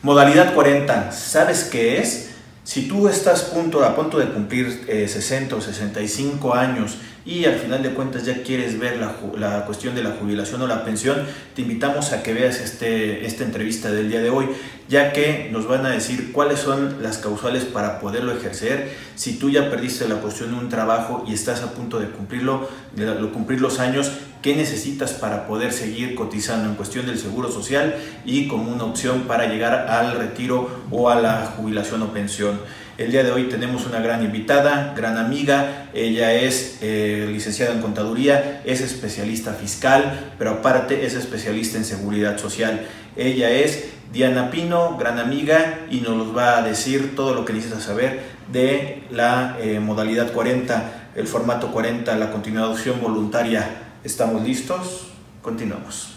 [0.00, 2.30] Modalidad 40, ¿sabes qué es?
[2.62, 7.56] Si tú estás punto, a punto de cumplir 60 eh, o 65 años y al
[7.56, 11.26] final de cuentas ya quieres ver la, la, cuestión de la jubilación o la pensión,
[11.56, 14.46] te invitamos a que veas este, esta entrevista del día de hoy,
[14.88, 18.94] ya que nos van a decir cuáles son las causales para poderlo ejercer.
[19.16, 22.68] Si tú ya perdiste la cuestión de un trabajo y estás a punto de cumplirlo,
[22.94, 24.12] de cumplir los años,
[24.42, 29.22] qué necesitas para poder seguir cotizando en cuestión del seguro social y como una opción
[29.22, 32.60] para llegar al retiro o a la jubilación o pensión.
[32.98, 37.80] El día de hoy tenemos una gran invitada, gran amiga, ella es eh, licenciada en
[37.80, 42.86] contaduría, es especialista fiscal, pero aparte es especialista en seguridad social.
[43.16, 47.84] Ella es Diana Pino, gran amiga, y nos va a decir todo lo que necesitas
[47.84, 48.20] saber
[48.50, 55.08] de la eh, modalidad 40, el formato 40, la continuación voluntaria ¿Estamos listos?
[55.42, 56.14] Continuamos.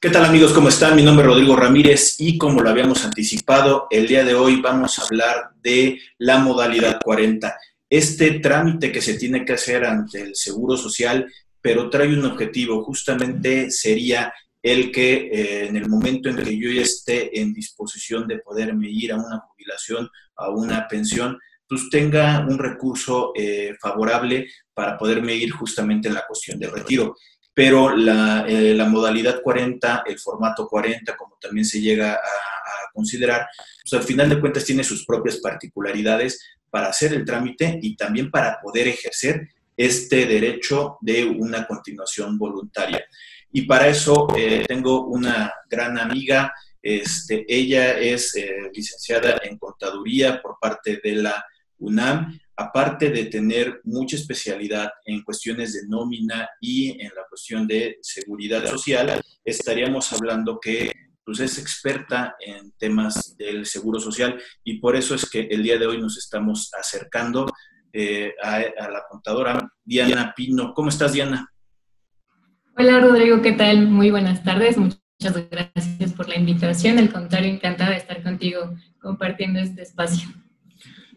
[0.00, 0.52] ¿Qué tal amigos?
[0.52, 0.96] ¿Cómo están?
[0.96, 4.98] Mi nombre es Rodrigo Ramírez y como lo habíamos anticipado, el día de hoy vamos
[4.98, 7.56] a hablar de la modalidad 40.
[7.88, 12.82] Este trámite que se tiene que hacer ante el Seguro Social, pero trae un objetivo,
[12.82, 18.38] justamente sería el que eh, en el momento en que yo esté en disposición de
[18.38, 24.96] poderme ir a una jubilación, a una pensión, pues tenga un recurso eh, favorable para
[24.96, 27.16] poderme ir justamente en la cuestión de retiro.
[27.52, 33.48] Pero la, eh, modalidad 40, el formato 40, como también se llega a, a considerar,
[33.82, 38.30] pues al final de cuentas tiene sus propias particularidades para hacer el trámite y también
[38.30, 43.04] para poder ejercer este derecho de una continuación voluntaria.
[43.52, 50.40] Y para eso eh, tengo una gran amiga, este, ella es eh, licenciada en contaduría
[50.40, 51.44] por parte de la
[51.78, 57.98] UNAM, aparte de tener mucha especialidad en cuestiones de nómina y en la cuestión de
[58.02, 60.92] seguridad social, estaríamos hablando que
[61.24, 65.78] pues, es experta en temas del seguro social y por eso es que el día
[65.78, 67.46] de hoy nos estamos acercando
[67.92, 70.74] eh, a, a la contadora Diana Pino.
[70.74, 71.48] ¿Cómo estás, Diana?
[72.76, 73.88] Hola Rodrigo, ¿qué tal?
[73.88, 74.76] Muy buenas tardes.
[74.76, 76.98] Muchas gracias por la invitación.
[76.98, 80.28] Al contrario, encantada de estar contigo compartiendo este espacio.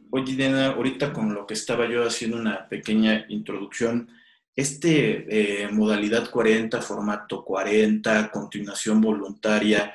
[0.09, 4.09] Oye, Diana, ahorita con lo que estaba yo haciendo una pequeña introducción,
[4.55, 9.93] este eh, modalidad 40, formato 40, continuación voluntaria,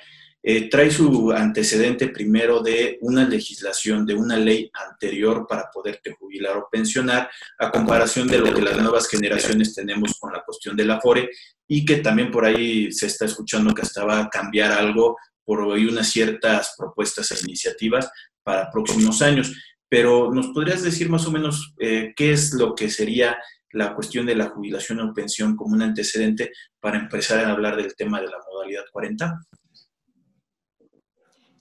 [0.49, 6.57] eh, trae su antecedente primero de una legislación, de una ley anterior para poderte jubilar
[6.57, 10.93] o pensionar, a comparación de lo que las nuevas generaciones tenemos con la cuestión del
[10.93, 11.31] Afore,
[11.67, 15.63] y que también por ahí se está escuchando que hasta va a cambiar algo por
[15.63, 18.09] hoy unas ciertas propuestas e iniciativas
[18.45, 19.53] para próximos años.
[19.89, 23.37] Pero ¿nos podrías decir más o menos eh, qué es lo que sería
[23.73, 27.97] la cuestión de la jubilación o pensión como un antecedente para empezar a hablar del
[27.97, 29.41] tema de la modalidad 40?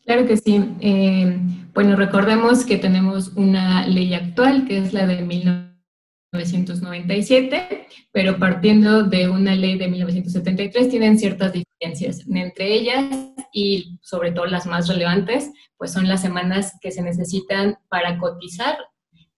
[0.05, 0.63] Claro que sí.
[0.81, 1.39] Eh,
[1.73, 9.29] bueno, recordemos que tenemos una ley actual, que es la de 1997, pero partiendo de
[9.29, 12.23] una ley de 1973 tienen ciertas diferencias.
[12.29, 17.79] Entre ellas, y sobre todo las más relevantes, pues son las semanas que se necesitan
[17.89, 18.77] para cotizar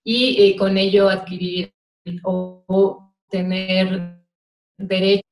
[0.04, 1.74] y eh, con ello adquirir
[2.24, 4.20] o tener
[4.78, 5.24] derecho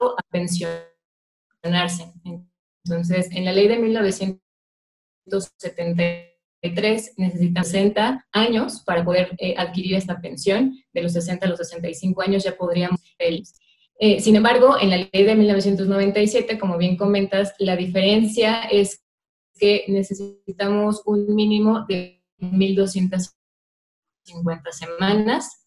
[0.00, 2.12] a pensionarse.
[2.84, 4.49] Entonces, en la ley de 1997,
[5.26, 10.76] 1973 necesitan 60 años para poder eh, adquirir esta pensión.
[10.92, 13.00] De los 60 a los 65 años ya podríamos
[14.02, 19.04] eh, sin embargo, en la ley de 1997, como bien comentas, la diferencia es
[19.58, 23.30] que necesitamos un mínimo de 1.250
[24.70, 25.66] semanas,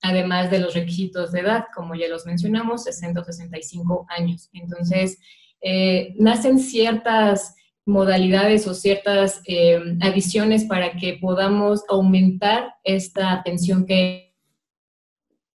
[0.00, 4.48] además de los requisitos de edad, como ya los mencionamos, 60 o 65 años.
[4.54, 5.18] Entonces,
[5.60, 7.54] eh, nacen ciertas
[7.84, 14.34] modalidades o ciertas eh, adiciones para que podamos aumentar esta pensión que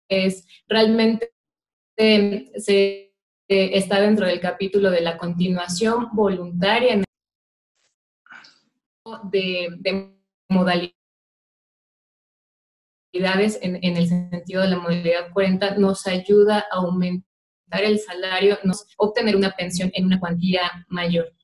[0.09, 1.33] es realmente
[1.97, 3.15] se,
[3.49, 7.03] está dentro del capítulo de la continuación voluntaria
[9.31, 10.17] de, de
[10.49, 10.87] modalidades
[13.63, 17.25] en, el sentido de la modalidad 40 nos ayuda a aumentar
[17.83, 21.36] el salario, nos obtener una pensión en una cuantía mayor.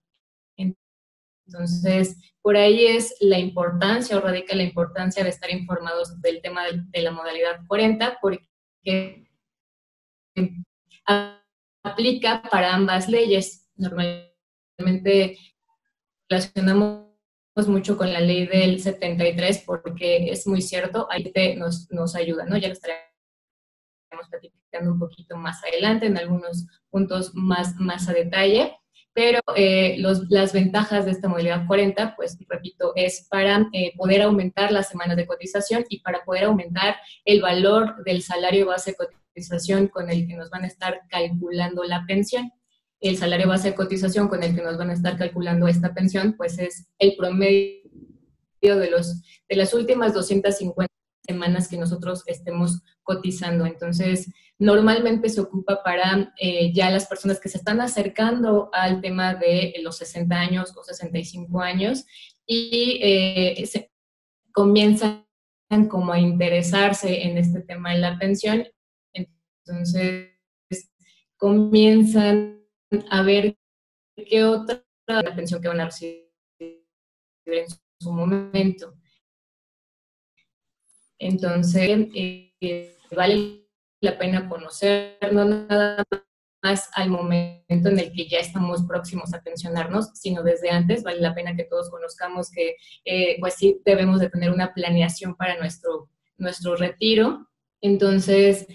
[1.52, 6.62] Entonces, por ahí es la importancia o radica la importancia de estar informados del tema
[6.64, 9.28] de, la modalidad 40, porque
[11.84, 13.68] aplica para ambas leyes.
[13.76, 15.38] Normalmente
[16.28, 17.06] relacionamos
[17.66, 22.46] mucho con la ley del 73 porque es muy cierto, ahí te nos, nos ayuda,
[22.46, 22.56] ¿no?
[22.56, 23.04] Ya lo estaremos
[24.30, 28.74] platicando un poquito más adelante en algunos puntos más, más a detalle.
[29.14, 29.96] Pero eh,
[30.30, 35.16] las ventajas de esta modalidad 40, pues repito, es para eh, poder aumentar las semanas
[35.16, 40.26] de cotización y para poder aumentar el valor del salario base de cotización con el
[40.26, 42.52] que nos van a estar calculando la pensión.
[43.00, 46.34] El salario base de cotización con el que nos van a estar calculando esta pensión,
[46.36, 47.82] pues es el promedio
[48.62, 50.92] de, los, de las últimas 250
[51.26, 53.66] semanas que nosotros estemos cotizando.
[53.66, 59.34] Entonces, normalmente se ocupa para eh, ya las personas que se están acercando al tema
[59.34, 62.04] de los 60 años o 65 años
[62.46, 63.90] y eh, se
[64.52, 65.24] comienzan
[65.88, 68.64] como a interesarse en este tema de la pensión.
[69.14, 70.28] Entonces,
[71.36, 72.62] comienzan
[73.10, 73.56] a ver
[74.14, 74.84] qué otra
[75.34, 76.30] pensión que van a recibir
[77.46, 77.66] en
[77.98, 78.94] su momento.
[81.22, 83.68] Entonces, eh, vale
[84.00, 86.02] la pena conocernos nada
[86.62, 91.04] más al momento en el que ya estamos próximos a pensionarnos, sino desde antes.
[91.04, 95.36] Vale la pena que todos conozcamos que, eh, pues sí, debemos de tener una planeación
[95.36, 97.48] para nuestro, nuestro retiro.
[97.80, 98.66] Entonces,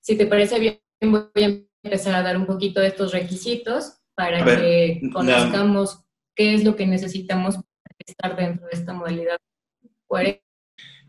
[0.00, 4.44] si te parece bien, voy a empezar a dar un poquito de estos requisitos para
[4.44, 6.04] que conozcamos
[6.34, 9.38] qué es lo que necesitamos para estar dentro de esta modalidad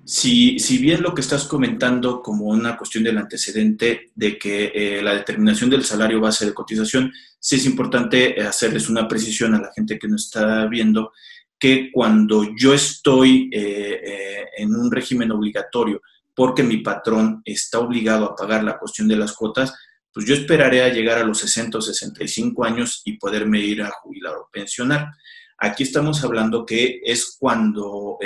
[0.05, 5.01] si, si, bien lo que estás comentando como una cuestión del antecedente de que eh,
[5.01, 9.71] la determinación del salario base de cotización, sí es importante hacerles una precisión a la
[9.75, 11.11] gente que nos está viendo,
[11.57, 16.01] que cuando yo estoy eh, eh, en un régimen obligatorio
[16.35, 19.73] porque mi patrón está obligado a pagar la cuestión de las cuotas,
[20.13, 23.89] pues yo esperaré a llegar a los 60 o 65 años y poderme ir a
[23.89, 25.07] jubilar o pensionar.
[25.57, 28.17] Aquí estamos hablando que es cuando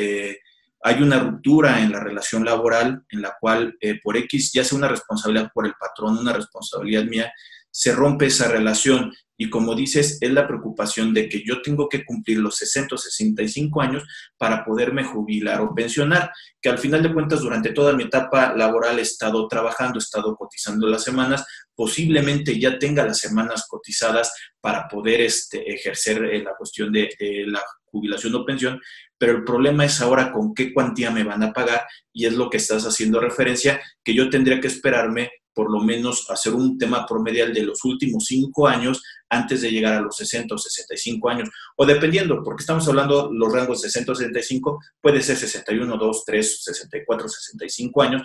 [0.82, 4.78] hay una ruptura en la relación laboral en la cual eh, por X, ya sea
[4.78, 7.34] una responsabilidad por el patrón, una responsabilidad mía,
[7.80, 9.14] se rompe esa relación.
[9.38, 12.98] Y como dices, es la preocupación de que yo tengo que cumplir los 60 o
[12.98, 14.04] 65 años
[14.38, 16.30] para poderme jubilar o pensionar,
[16.62, 20.36] que al final de cuentas durante toda mi etapa laboral he estado trabajando, he estado
[20.36, 26.56] cotizando las semanas, posiblemente ya tenga las semanas cotizadas para poder este, ejercer eh, la
[26.58, 28.82] cuestión de, de la jubilación o pensión,
[29.18, 32.50] pero el problema es ahora con qué cuantía me van a pagar y es lo
[32.50, 37.06] que estás haciendo referencia, que yo tendría que esperarme por lo menos hacer un tema
[37.06, 41.50] promedial de los últimos cinco años antes de llegar a los 60 o 65 años,
[41.76, 46.64] o dependiendo, porque estamos hablando los rangos 60 o 65, puede ser 61, 2, 3,
[46.64, 48.22] 64, 65 años,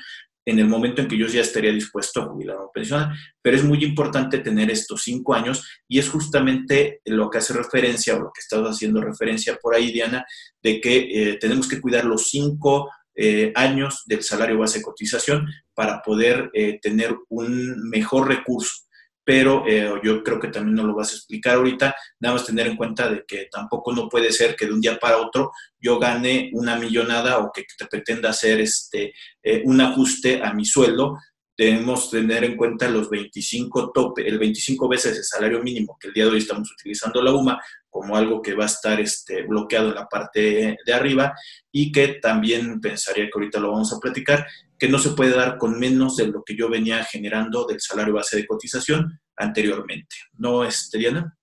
[0.46, 3.12] en el momento en que yo ya estaría dispuesto a jubilar o pensionar.
[3.42, 8.14] Pero es muy importante tener estos cinco años y es justamente lo que hace referencia
[8.14, 10.24] o lo que estás haciendo referencia por ahí, Diana,
[10.62, 15.46] de que eh, tenemos que cuidar los cinco eh, años del salario base de cotización
[15.74, 18.84] para poder eh, tener un mejor recurso
[19.24, 22.66] pero eh, yo creo que también nos lo vas a explicar ahorita, nada más tener
[22.66, 25.50] en cuenta de que tampoco no puede ser que de un día para otro
[25.80, 30.66] yo gane una millonada o que te pretenda hacer este, eh, un ajuste a mi
[30.66, 31.18] sueldo.
[31.56, 36.14] Debemos tener en cuenta los 25 tope, el 25 veces el salario mínimo, que el
[36.14, 37.60] día de hoy estamos utilizando la UMA
[37.94, 41.32] como algo que va a estar este, bloqueado en la parte de arriba
[41.70, 44.44] y que también pensaría que ahorita lo vamos a platicar,
[44.76, 48.14] que no se puede dar con menos de lo que yo venía generando del salario
[48.14, 50.16] base de cotización anteriormente.
[50.32, 51.38] ¿No, es Diana?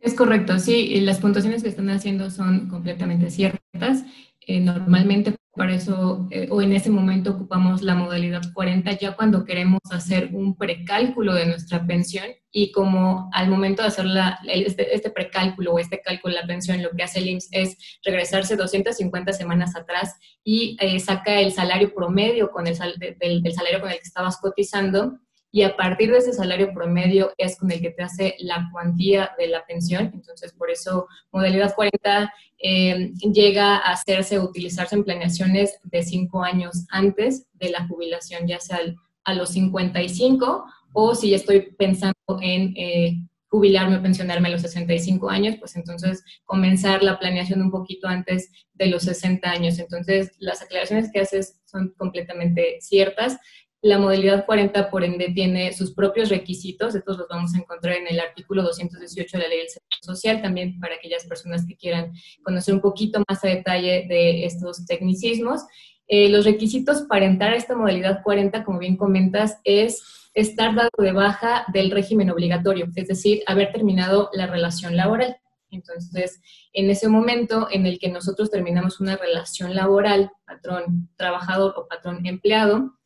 [0.00, 4.04] Es correcto, sí, las puntuaciones que están haciendo son completamente ciertas.
[4.46, 9.44] Eh, normalmente para eso, eh, o en ese momento ocupamos la modalidad 40 ya cuando
[9.44, 14.06] queremos hacer un precálculo de nuestra pensión y como al momento de hacer
[14.46, 18.00] este, este, precálculo o este cálculo de la pensión, lo que hace el IMSS es
[18.02, 22.78] regresarse 250 semanas atrás y eh, saca el salario promedio con el
[23.18, 25.18] del salario con el que estabas cotizando
[25.52, 29.32] y a partir de ese salario promedio es con el que te hace la cuantía
[29.38, 30.10] de la pensión.
[30.14, 36.86] Entonces, por eso modalidad 40 eh, llega a hacerse, utilizarse en planeaciones de cinco años
[36.90, 38.78] antes de la jubilación, ya sea
[39.24, 43.16] a los 55 o si estoy pensando en eh,
[43.50, 48.50] jubilarme o pensionarme a los 65 años, pues entonces comenzar la planeación un poquito antes
[48.74, 49.78] de los 60 años.
[49.80, 53.38] Entonces, las aclaraciones que haces son completamente ciertas.
[53.82, 56.94] La modalidad 40, por ende, tiene sus propios requisitos.
[56.94, 60.42] Estos los vamos a encontrar en el artículo 218 de la Ley del Seguro Social,
[60.42, 65.62] también para aquellas personas que quieran conocer un poquito más a detalle de estos tecnicismos.
[66.08, 70.02] Eh, los requisitos para entrar a esta modalidad 40, como bien comentas, es
[70.34, 75.38] estar dado de baja del régimen obligatorio, es decir, haber terminado la relación laboral.
[75.70, 81.88] Entonces, en ese momento en el que nosotros terminamos una relación laboral, patrón trabajador o
[81.88, 82.99] patrón empleado,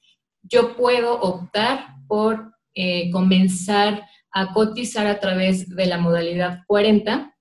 [0.45, 7.35] yo puedo optar por eh, comenzar a cotizar a través de la modalidad 40,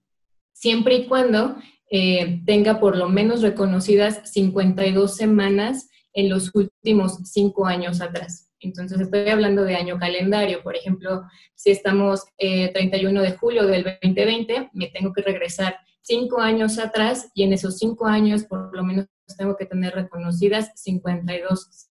[0.53, 1.57] siempre y cuando
[1.91, 8.51] eh, tenga por lo menos reconocidas 52 semanas en los últimos cinco años atrás.
[8.59, 10.63] Entonces, estoy hablando de año calendario.
[10.63, 11.23] Por ejemplo,
[11.55, 17.29] si estamos 31 eh, de julio del 2020, me tengo que regresar cinco años atrás
[17.33, 19.07] y en esos cinco años por lo menos
[19.37, 21.89] tengo que tener reconocidas 52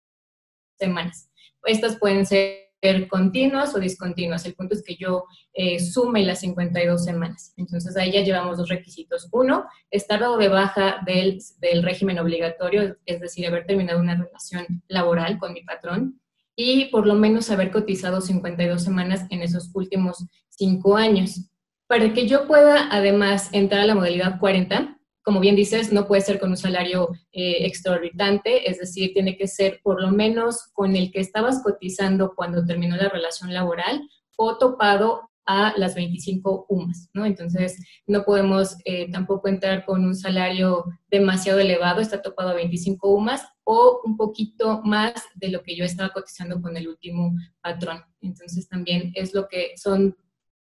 [0.83, 1.31] semanas.
[1.65, 2.63] Estas pueden ser
[3.09, 4.45] continuas o discontinuas.
[4.45, 7.55] El punto es que yo eh, sume las 52 semanas.
[7.57, 9.29] Entonces ahí ya llevamos dos requisitos.
[9.33, 14.83] Uno, estar dado de baja del, del régimen obligatorio, es decir, haber terminado una relación
[14.89, 16.21] laboral con mi patrón
[16.57, 21.49] y por lo menos haber cotizado 52 semanas en esos últimos cinco años.
[21.87, 26.23] Para que yo pueda además entrar a la modalidad 40, como bien dices, no puede
[26.23, 30.97] ser con un salario eh, exorbitante, es decir, tiene que ser por lo menos con
[30.97, 37.11] el que estabas cotizando cuando terminó la relación laboral o topado a las 25 UMAS,
[37.15, 37.27] ¿no?
[37.27, 37.77] Entonces,
[38.07, 43.43] no podemos eh, tampoco entrar con un salario demasiado elevado, está topado a 25 UMAS
[43.65, 48.03] o un poquito más de lo que yo estaba cotizando con el último patrón.
[48.21, 50.17] Entonces, también es lo que son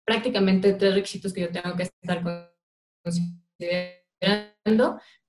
[0.05, 2.23] prácticamente tres requisitos que yo tengo que estar
[3.03, 4.50] considerando,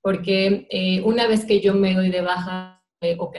[0.01, 3.33] porque eh, una vez que yo me doy de baja eh, o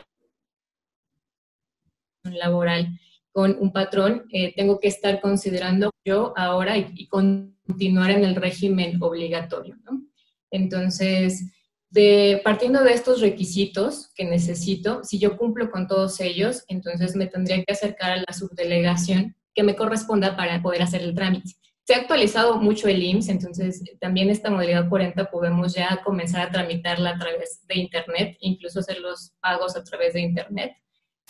[2.23, 2.99] laboral
[3.31, 9.01] con un patrón, eh, tengo que estar considerando yo ahora y, continuar en el régimen
[9.01, 9.77] obligatorio.
[10.51, 11.51] Entonces,
[11.89, 17.27] de, partiendo de estos requisitos que necesito, si yo cumplo con todos ellos, entonces me
[17.27, 21.53] tendría que acercar a la subdelegación que me corresponda para poder hacer el trámite.
[21.85, 26.51] Se ha actualizado mucho el IMSS, entonces también esta modalidad 40 podemos ya comenzar a
[26.51, 30.73] tramitarla a través de Internet, incluso hacer los pagos a través de Internet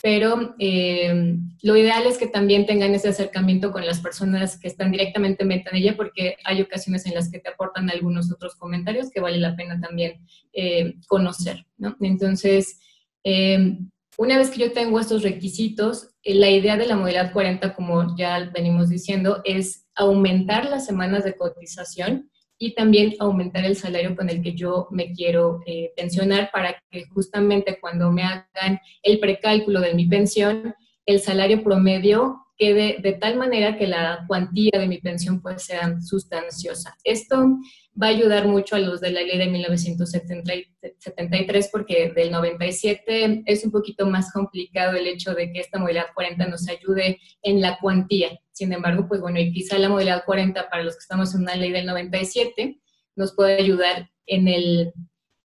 [0.04, 4.92] pero eh, lo ideal es que también tengan ese acercamiento con las personas que están
[4.92, 9.22] directamente en ella, porque hay ocasiones en las que te aportan algunos otros comentarios que
[9.22, 11.96] vale la pena también eh, conocer, ¿no?
[12.02, 12.80] Entonces,
[13.24, 13.78] eh,
[14.18, 18.52] una vez que yo tengo estos requisitos, la idea de la modalidad 40, como ya
[18.54, 24.42] venimos diciendo, es aumentar las semanas de cotización y también aumentar el salario con el
[24.42, 29.94] que yo me quiero eh, pensionar para que justamente cuando me hagan el precálculo de
[29.94, 30.74] mi pensión,
[31.06, 36.00] el salario promedio quede de tal manera que la cuantía de mi pensión pues sea
[36.02, 36.96] sustanciosa.
[37.04, 37.58] Esto
[38.02, 43.66] va a ayudar mucho a los de la ley de 1973 porque del 97 es
[43.66, 47.80] un poquito más complicado el hecho de que esta modalidad 40 nos ayude en la
[47.80, 48.40] cuantía.
[48.54, 51.56] Sin embargo, pues bueno, y quizá la modalidad 40 para los que estamos en una
[51.56, 52.80] ley del 97
[53.16, 54.94] nos puede ayudar en el,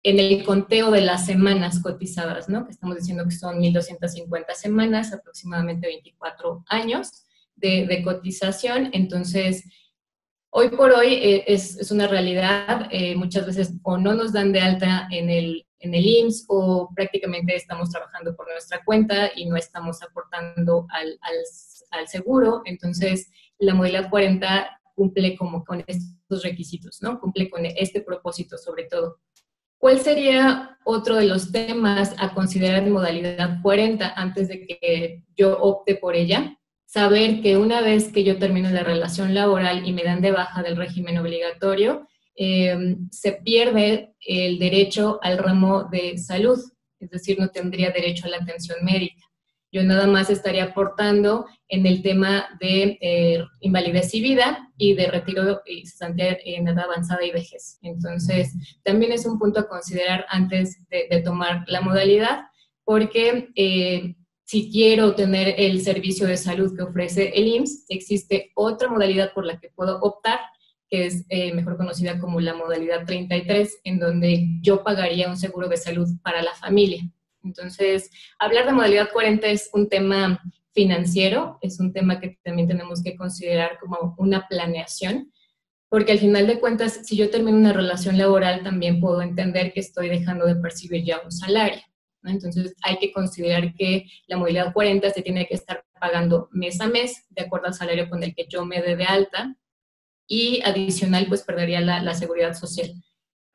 [0.03, 2.65] en el conteo de las semanas cotizadas, ¿no?
[2.65, 7.25] Que estamos diciendo que son 1.250 semanas, aproximadamente 24 años
[7.55, 8.89] de, cotización.
[8.93, 9.63] Entonces,
[10.51, 14.59] Hoy por hoy eh, es, una realidad, eh, muchas veces o no nos dan de
[14.59, 19.55] alta en el, en el IMSS o prácticamente estamos trabajando por nuestra cuenta y no
[19.55, 21.19] estamos aportando al,
[22.07, 22.61] seguro.
[22.65, 27.19] Entonces, la modalidad 40 cumple como con estos requisitos, ¿no?
[27.19, 29.19] Cumple con este propósito sobre todo.
[29.77, 35.57] ¿Cuál sería otro de los temas a considerar en modalidad 40 antes de que yo
[35.57, 36.59] opte por ella?
[36.89, 40.63] saber que una vez que yo termino la relación laboral y me dan de baja
[40.63, 46.57] del régimen obligatorio, eh, se pierde el derecho al ramo de salud,
[46.99, 49.23] es decir, no tendría derecho a la atención médica.
[49.71, 55.07] Yo nada más estaría aportando en el tema de eh, invalidez y vida y de
[55.07, 57.77] retiro y cesantía en edad avanzada y vejez.
[57.83, 62.45] Entonces, también es un punto a considerar antes de, tomar la modalidad,
[62.83, 64.15] porque eh,
[64.49, 69.45] si quiero tener el servicio de salud que ofrece el IMSS, existe otra modalidad por
[69.45, 70.39] la que puedo optar,
[70.89, 75.69] que es eh, mejor conocida como la modalidad 33, en donde yo pagaría un seguro
[75.69, 77.03] de salud para la familia.
[77.49, 80.39] Entonces, hablar de modalidad 40 es un tema
[80.71, 85.33] financiero, es un tema que también tenemos que considerar como una planeación,
[85.89, 89.79] porque al final de cuentas, si yo termino una relación laboral, también puedo entender que
[89.79, 91.81] estoy dejando de percibir ya un salario.
[92.23, 96.87] Entonces hay que considerar que la modalidad 40 se tiene que estar pagando mes a
[96.87, 99.55] mes de acuerdo al salario con el que yo me dé de alta
[100.27, 102.93] y adicional pues perdería la, seguridad social.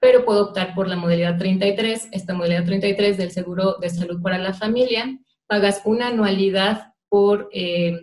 [0.04, 4.36] Pero puedo optar por la modalidad 33, esta modalidad 33 del seguro de salud para
[4.36, 8.02] la familia, pagas una anualidad por, eh,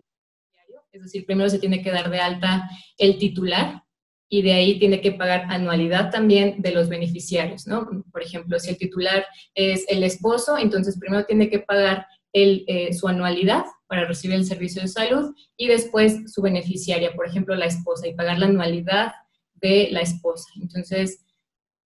[0.92, 2.68] es decir, primero se tiene que dar de alta
[2.98, 3.84] el titular,
[4.28, 7.88] y de ahí tiene que pagar anualidad también de los beneficiarios, ¿no?
[8.12, 12.94] Por ejemplo, si el titular es el esposo, entonces primero tiene que pagar el, eh,
[12.94, 17.68] su anualidad para recibir el servicio de salud y después su beneficiaria, por ejemplo, la
[17.68, 19.12] esposa, y pagar la anualidad
[19.54, 20.50] de la esposa.
[20.60, 21.28] Entonces,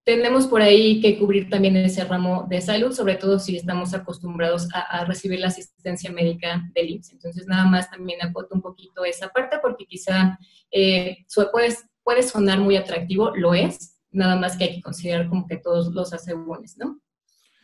[0.06, 4.68] tenemos por ahí que cubrir también ese ramo de salud, sobre todo si estamos acostumbrados
[4.72, 7.14] a, recibir la asistencia médica del IMSS.
[7.14, 10.38] Entonces, nada más también aporto un poquito esa parte porque quizá
[10.72, 15.48] eh, puede, puede sonar muy atractivo, lo es, nada más que hay que considerar como
[15.48, 17.02] que todos los asegúnes, ¿no?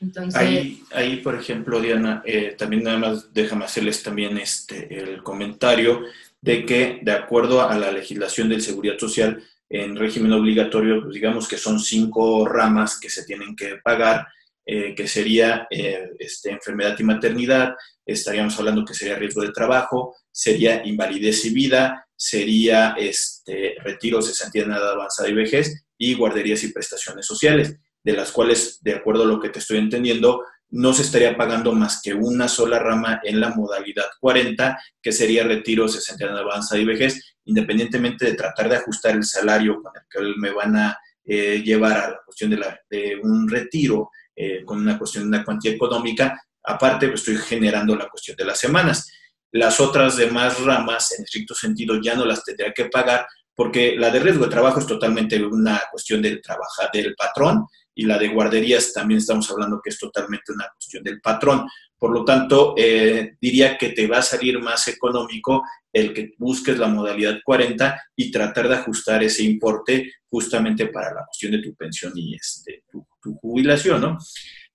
[0.01, 0.41] Entonces...
[0.41, 6.01] Ahí, ahí, por ejemplo, Diana, eh, también nada más déjame hacerles también este, el comentario
[6.41, 11.47] de que, de acuerdo a la legislación del Seguridad Social, en régimen obligatorio, pues digamos
[11.47, 14.27] que son cinco ramas que se tienen que pagar,
[14.65, 17.73] eh, que sería eh, este, enfermedad y maternidad,
[18.05, 24.65] estaríamos hablando que sería riesgo de trabajo, sería invalidez y vida, sería este, retiro, cesantía
[24.65, 29.23] de edad avanzada y vejez, y guarderías y prestaciones sociales, de las cuales, de acuerdo
[29.23, 33.19] a lo que te estoy entendiendo, no se estaría pagando más que una sola rama
[33.23, 38.69] en la modalidad 40, que sería retiro, cesantía de avanzada y vejez, independientemente de tratar
[38.69, 42.51] de ajustar el salario con el que me van a eh, llevar a la cuestión
[42.51, 47.95] de, un retiro, eh, con una cuestión de una cuantía económica, aparte pues, estoy generando
[47.95, 49.11] la cuestión de las semanas.
[49.51, 54.09] Las otras demás ramas, en estricto sentido, ya no las tendría que pagar porque la
[54.09, 58.29] de riesgo de trabajo es totalmente una cuestión del, trabajo, del patrón y la de
[58.29, 61.67] guarderías también estamos hablando que es totalmente una cuestión del patrón.
[61.97, 66.79] Por lo tanto, eh, diría que te va a salir más económico el que busques
[66.79, 71.75] la modalidad 40 y tratar de ajustar ese importe justamente para la cuestión de tu
[71.75, 73.05] pensión y este, tu,
[73.35, 74.17] jubilación, ¿no?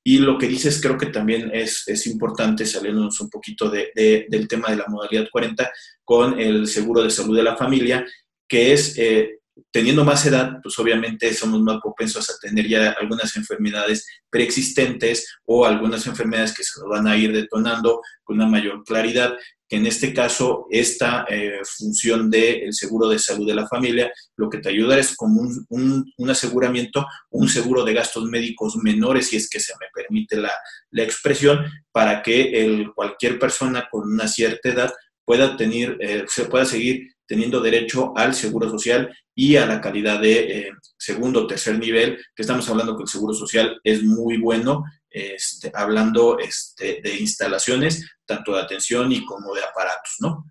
[0.05, 3.91] Y lo que dices creo que también es, es importante salirnos un poquito de,
[4.29, 5.69] del tema de la modalidad 40
[6.05, 8.07] con el seguro de salud de la familia,
[8.47, 9.36] que es eh,
[9.71, 15.65] teniendo más edad, pues obviamente somos más propensos a tener ya algunas enfermedades preexistentes o
[15.65, 19.35] algunas enfermedades que se nos van a ir detonando con una mayor claridad,
[19.69, 24.49] que en este caso esta eh, función del seguro de salud de la familia lo
[24.49, 29.37] que te ayuda es como un, un, aseguramiento, un seguro de gastos médicos menores, si
[29.37, 30.53] es que se me permite la,
[30.91, 34.93] la expresión, para que el, cualquier persona con una cierta edad
[35.25, 40.21] pueda tener, eh, se pueda seguir teniendo derecho al seguro social y a la calidad
[40.21, 44.39] de eh, segundo o tercer nivel, que estamos hablando que el seguro social es muy
[44.39, 50.45] bueno, este, hablando este, de instalaciones, tanto de atención y como de aparatos, ¿no?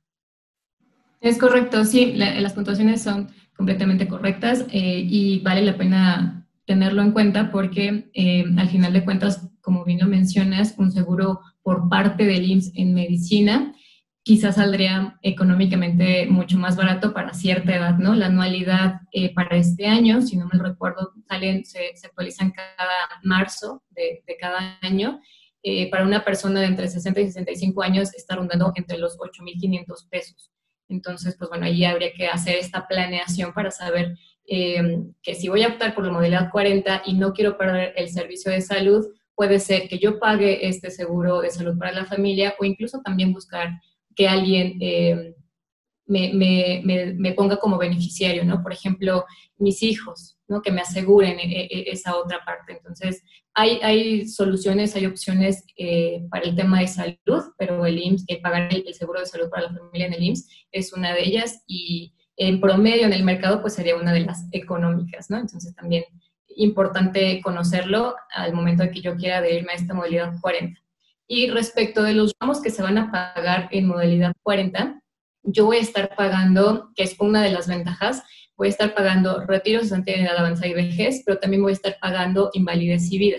[1.21, 7.11] Es correcto, sí, las puntuaciones son completamente correctas eh, y vale la pena tenerlo en
[7.11, 12.25] cuenta porque eh, al final de cuentas, como bien lo mencionas, un seguro por parte
[12.25, 13.75] del IMSS en medicina
[14.25, 18.15] quizás saldría económicamente mucho más barato para cierta edad, ¿no?
[18.15, 23.83] La anualidad eh, para este año, si no me recuerdo, salen, se, actualizan cada marzo
[23.91, 25.21] de, cada año.
[25.61, 30.09] Eh, para una persona de entre 60 y 65 años está rondando entre los 8.500
[30.09, 30.51] pesos.
[30.89, 35.61] Entonces, pues bueno, ahí habría que hacer esta planeación para saber eh, que si voy
[35.61, 39.59] a optar por la modalidad 40 y no quiero perder el servicio de salud, puede
[39.59, 43.69] ser que yo pague este seguro de salud para la familia o incluso también buscar
[44.15, 45.35] que alguien eh,
[46.07, 48.61] me, ponga como beneficiario, ¿no?
[48.61, 49.25] Por ejemplo,
[49.57, 50.61] mis hijos, ¿no?
[50.61, 52.73] Que me aseguren eh, eh, esa otra parte.
[52.73, 53.23] Entonces,
[53.53, 55.63] hay, hay soluciones, hay opciones
[56.29, 59.77] para el tema de salud, pero el IMSS, pagar el, seguro de salud para la
[59.77, 63.73] familia en el IMSS es una de ellas y en promedio en el mercado pues
[63.73, 65.37] sería una de las económicas, ¿no?
[65.37, 66.03] Entonces también
[66.55, 70.79] importante conocerlo al momento de que yo quiera adherirme a esta modalidad 40.
[71.27, 75.01] Y respecto de los ramos que se van a pagar en modalidad 40,
[75.43, 78.23] yo voy a estar pagando, que es una de las ventajas,
[78.57, 81.97] voy a estar pagando retiros de edad avanzada y vejez, pero también voy a estar
[81.99, 83.37] pagando invalidez y vida.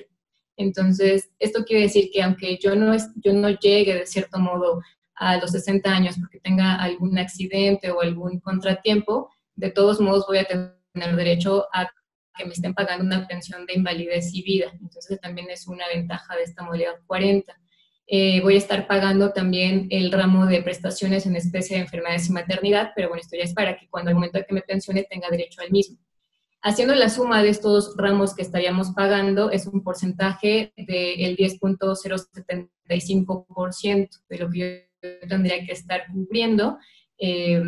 [0.57, 4.83] Entonces, esto quiere decir que aunque yo no, yo no llegue de cierto modo
[5.14, 10.38] a los 60 años porque tenga algún accidente o algún contratiempo, de todos modos voy
[10.38, 11.90] a tener derecho a
[12.37, 14.70] que me estén pagando una pensión de invalidez y vida.
[14.81, 17.55] Entonces, también es una ventaja de esta modalidad 40.
[18.09, 22.33] Eh, voy a estar pagando también el ramo de prestaciones en especie de enfermedades y
[22.33, 25.03] maternidad, pero bueno, esto ya es para que cuando al momento de que me pensione
[25.03, 25.99] tenga derecho al mismo.
[26.62, 34.38] Haciendo la suma de estos ramos que estaríamos pagando, es un porcentaje del 10.075% de
[34.38, 36.79] lo que yo tendría que estar cubriendo
[37.19, 37.62] eh,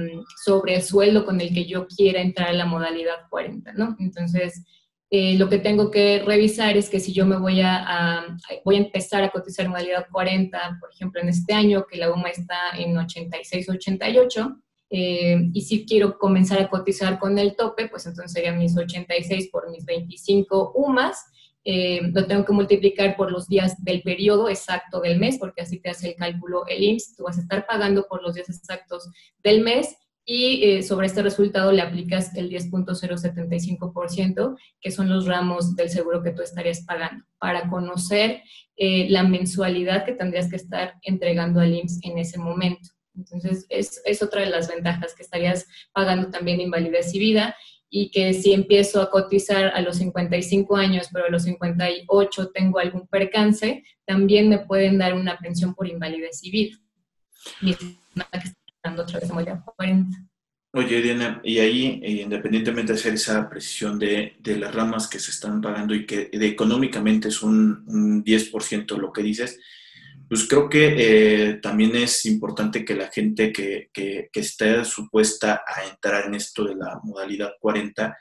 [0.44, 3.96] sobre el sueldo con el que yo quiera entrar a la modalidad 40, ¿no?
[3.98, 4.62] Entonces,
[5.10, 8.80] eh, lo que tengo que revisar es que si yo me voy a, voy a
[8.80, 12.76] empezar a cotizar en modalidad 40, por ejemplo, en este año, que la UMA está
[12.76, 14.56] en 86, 88,
[14.90, 19.48] eh, y si quiero comenzar a cotizar con el tope, pues entonces serían mis 86
[19.50, 21.24] por mis 25 UMAS,
[21.64, 25.80] eh, lo tengo que multiplicar por los días del periodo exacto del mes, porque así
[25.80, 29.10] te hace el cálculo el IMSS, tú vas a estar pagando por los días exactos
[29.42, 29.96] del mes
[30.30, 36.22] y eh, sobre este resultado le aplicas el 10.075%, que son los ramos del seguro
[36.22, 38.42] que tú estarías pagando, para conocer
[38.76, 42.90] eh, la mensualidad que tendrías que estar entregando al IMSS en ese momento.
[43.16, 47.56] Entonces, es, es otra de las ventajas que estarías pagando también invalidez y vida
[47.88, 52.80] y que si empiezo a cotizar a los 55 años, pero a los 58 tengo
[52.80, 56.76] algún percance, también me pueden dar una pensión por invalidez y vida.
[60.72, 65.18] Oye, Diana, y ahí, eh, independientemente de hacer esa precisión de, de, las ramas que
[65.18, 69.58] se están pagando y que económicamente es un, un 10% lo que dices,
[70.28, 75.62] pues creo que eh, también es importante que la gente que, que, que, esté supuesta
[75.66, 78.14] a entrar en esto de la modalidad 40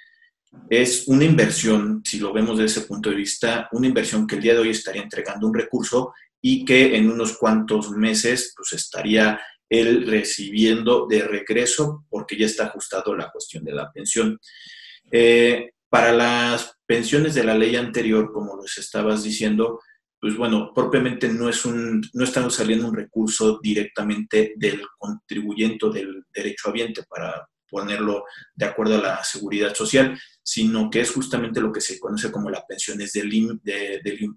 [0.70, 4.42] es una inversión, si lo vemos desde ese punto de vista, una inversión que el
[4.42, 9.40] día de hoy estaría entregando un recurso y que en unos cuantos meses pues estaría
[9.70, 14.40] él recibiendo de regreso porque ya está ajustado la cuestión de la pensión.
[15.12, 19.80] Eh, para las pensiones de la ley anterior, como les estabas diciendo,
[20.20, 26.24] pues bueno, propiamente no, es un, no estamos saliendo un recurso directamente del contribuyente del
[26.34, 28.24] derecho habiente para ponerlo
[28.56, 32.50] de acuerdo a la seguridad social, sino que es justamente lo que se conoce como
[32.50, 33.60] las pensiones del,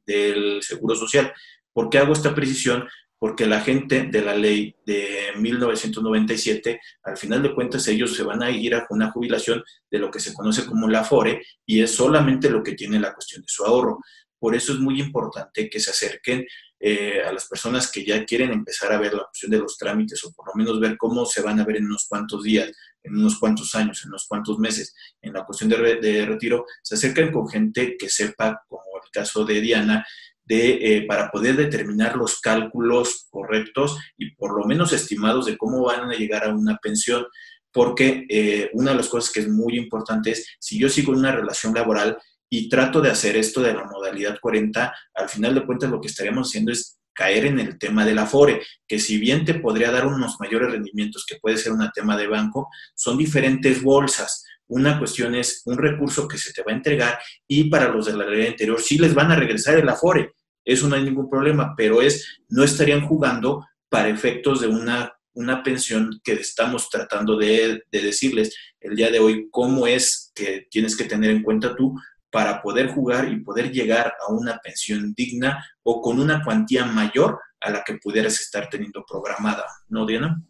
[0.05, 1.33] del Seguro Social.
[1.73, 2.87] ¿Por qué hago esta precisión?
[3.21, 8.43] Porque la gente de la ley de 1997, al final de cuentas, ellos se van
[8.43, 11.95] a ir a una jubilación de lo que se conoce como la FORE y es
[11.95, 13.99] solamente lo que tiene la cuestión de su ahorro.
[14.39, 16.47] Por eso es muy importante que se acerquen
[16.83, 20.25] eh, a las personas que ya quieren empezar a ver la cuestión de los trámites
[20.25, 23.19] o por lo menos ver cómo se van a ver en unos cuantos días, en
[23.19, 27.47] unos cuantos años, en unos cuantos meses en la cuestión de retiro, se acerquen con
[27.51, 30.07] gente que sepa, como el caso de Diana,
[30.51, 35.85] de, eh, para poder determinar los cálculos correctos y por lo menos estimados de cómo
[35.85, 37.25] van a llegar a una pensión
[37.73, 41.31] porque eh, una de las cosas que es muy importante es, si yo sigo una
[41.31, 42.19] relación laboral,
[42.53, 46.09] y trato de hacer esto de la modalidad 40, al final de cuentas lo que
[46.09, 50.05] estaríamos haciendo es caer en el tema del afore, que si bien te podría dar
[50.05, 54.45] unos mayores rendimientos, que puede ser un tema de banco, son diferentes bolsas.
[54.67, 58.17] Una cuestión es un recurso que se te va a entregar y para los de
[58.17, 60.33] la ley anterior sí les van a regresar el afore.
[60.65, 65.63] Eso no hay ningún problema, pero es, no estarían jugando para efectos de una, una
[65.63, 70.97] pensión que estamos tratando de, de decirles el día de hoy, cómo es que tienes
[70.97, 71.95] que tener en cuenta tú
[72.31, 77.39] para poder jugar y poder llegar a una pensión digna o con una cuantía mayor
[77.61, 80.43] a la que pudieras estar teniendo programada, ¿no, Diana?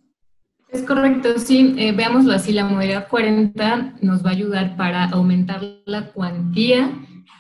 [0.68, 5.61] Es correcto, sí, eh, veámoslo así, la modalidad 40 nos va a ayudar para aumentar
[5.85, 6.92] la cuantía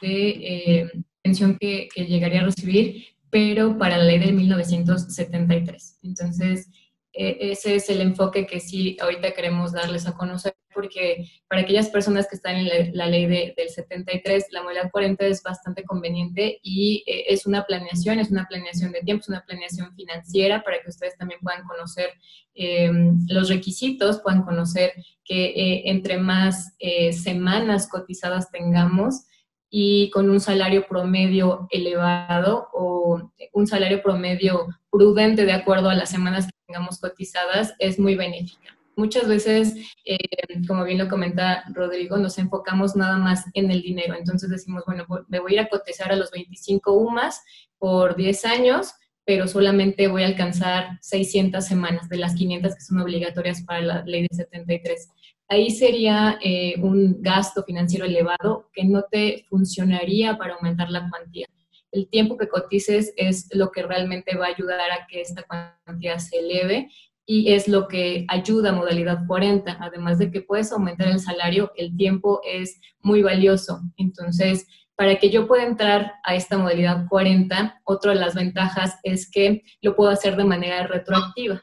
[0.02, 0.90] de eh,
[1.22, 5.98] pensión que, que, llegaría a recibir, pero para la ley de 1973.
[6.02, 6.68] Entonces,
[7.12, 11.88] e, ese es el enfoque que sí ahorita queremos darles a conocer, porque para aquellas
[11.88, 17.02] personas que están en la, ley del 73, la modalidad 40 es bastante conveniente y
[17.06, 20.90] eh, es una planeación, es una planeación de tiempo, es una planeación financiera para que
[20.90, 22.10] ustedes también puedan conocer
[22.54, 24.92] em, los requisitos, puedan conocer
[25.24, 29.26] que eh, entre más eh, semanas cotizadas tengamos,
[29.70, 36.10] y con un salario promedio elevado o un salario promedio prudente de acuerdo a las
[36.10, 38.76] semanas que tengamos cotizadas es muy benéfica.
[38.96, 40.18] Muchas veces, eh,
[40.66, 44.14] como bien lo comenta Rodrigo, nos enfocamos nada más en el dinero.
[44.14, 47.42] Entonces decimos, bueno, me voy a ir a cotizar a los 25 UMAS
[47.78, 48.92] por 10 años,
[49.24, 54.02] pero solamente voy a alcanzar 600 semanas de las 500 que son obligatorias para la
[54.04, 55.08] ley de 73
[55.50, 61.46] ahí sería eh, un gasto financiero elevado que no te funcionaría para aumentar la cuantía.
[61.90, 65.44] El tiempo que cotices es lo que realmente va a ayudar a que esta
[65.84, 66.88] cuantía se eleve
[67.26, 69.76] y es lo que ayuda a modalidad 40.
[69.80, 73.80] Además de que puedes aumentar el salario, el tiempo es muy valioso.
[73.96, 79.28] Entonces, para que yo pueda entrar a esta modalidad 40, otra de las ventajas es
[79.28, 81.60] que lo puedo hacer de manera retroactiva.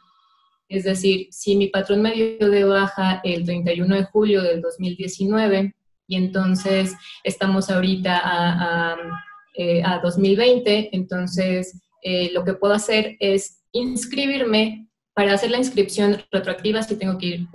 [0.69, 5.73] Es decir, si mi patrón me dio de baja el 31 de julio del 2019
[6.07, 8.97] y entonces estamos ahorita a,
[10.03, 16.83] 2020, eh, entonces eh, lo que puedo hacer es inscribirme para hacer la inscripción retroactiva,
[16.83, 17.47] si tengo que ir,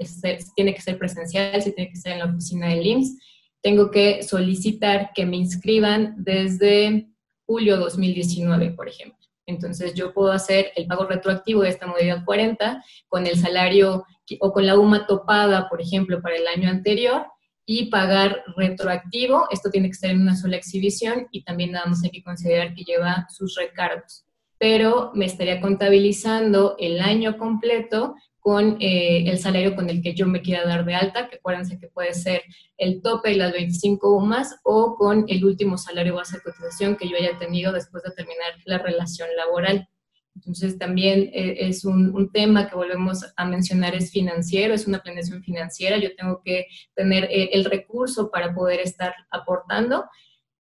[0.57, 3.19] tiene que ser presencial, si tiene que ser en la oficina del IMSS,
[3.63, 7.07] tengo que solicitar que me inscriban desde
[7.47, 9.22] julio 2019, por ejemplo.
[9.47, 14.05] Entonces yo puedo hacer el pago retroactivo de esta modalidad 40 con el salario
[14.41, 17.27] o con la UMA topada, por ejemplo, para el año anterior
[17.67, 19.47] y pagar retroactivo.
[19.51, 22.75] Esto tiene que estar en una sola exhibición y también nada más hay que considerar
[22.75, 24.25] que lleva sus recargos.
[24.59, 30.27] Pero me estaría contabilizando el año completo con eh, el salario con el que yo
[30.27, 32.43] me quiera dar de alta, que acuérdense que puede ser
[32.77, 37.09] el tope y las 25 UMAS, o con el último salario base de cotización que
[37.09, 39.89] yo haya tenido después de terminar la relación laboral.
[40.35, 45.45] Entonces también eh, es un, tema que volvemos a mencionar, es financiero, es una planeación
[45.45, 50.07] financiera, yo tengo que tener eh, el recurso para poder estar aportando.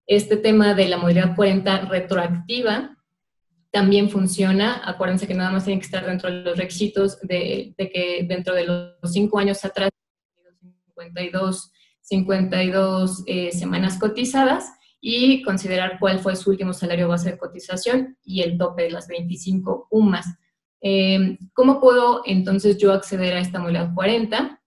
[0.06, 2.96] Este tema de la modalidad 40 retroactiva
[3.72, 8.24] también funciona, acuérdense que nada más tiene que estar dentro de los requisitos de, que
[8.28, 9.90] dentro de los cinco años atrás,
[10.94, 14.70] 52, 52 eh, semanas cotizadas,
[15.04, 19.08] y considerar cuál fue su último salario base de cotización y el tope de las
[19.08, 20.26] 25 UMAS.
[20.80, 24.62] Eh, ¿Cómo puedo entonces yo acceder a esta modalidad 40?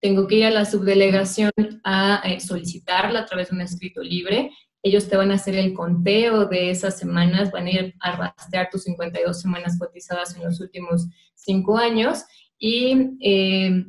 [0.00, 1.52] Tengo que ir a la subdelegación
[1.84, 4.50] a eh, solicitarla a través de un escrito libre.
[4.82, 8.68] Ellos te van a hacer el conteo de esas semanas, van a ir a rastrear
[8.70, 12.24] tus 52 semanas cotizadas en los últimos cinco años
[12.58, 13.84] y eh,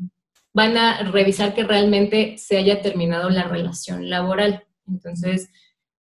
[0.53, 4.63] van a revisar que realmente se haya terminado la relación laboral.
[4.87, 5.49] Entonces,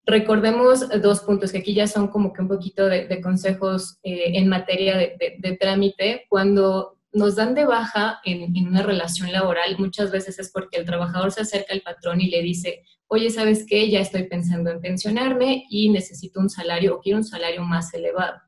[0.09, 4.47] Recordemos dos puntos que aquí ya son como que un poquito de, consejos eh, en
[4.47, 6.25] materia de, trámite.
[6.29, 11.31] Cuando nos dan de baja en, una relación laboral, muchas veces es porque el trabajador
[11.31, 13.89] se acerca al patrón y le dice, oye, ¿sabes qué?
[13.89, 18.39] Ya estoy pensando en pensionarme y necesito un salario o quiero un salario más elevado.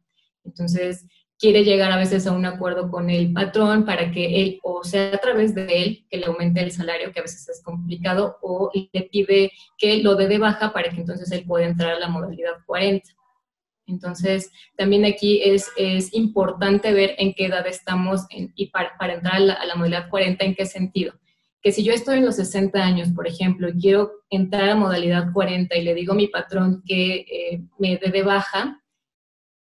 [0.44, 1.06] Entonces,
[1.40, 5.14] quiere llegar a veces a un acuerdo con el patrón para que él, o sea,
[5.14, 8.70] a través de él, que le aumente el salario, que a veces es complicado, o
[8.74, 12.10] le pide que lo dé de baja para que entonces él pueda entrar a la
[12.10, 13.10] modalidad 40.
[13.90, 19.66] Entonces, también aquí es, es importante ver en qué edad estamos y para, entrar a
[19.66, 21.14] la, modalidad 40, en qué sentido.
[21.62, 25.34] Que si yo estoy en los 60 años, por ejemplo, y quiero entrar a modalidad
[25.34, 28.82] 40 y le digo a mi patrón que eh, me dé de baja,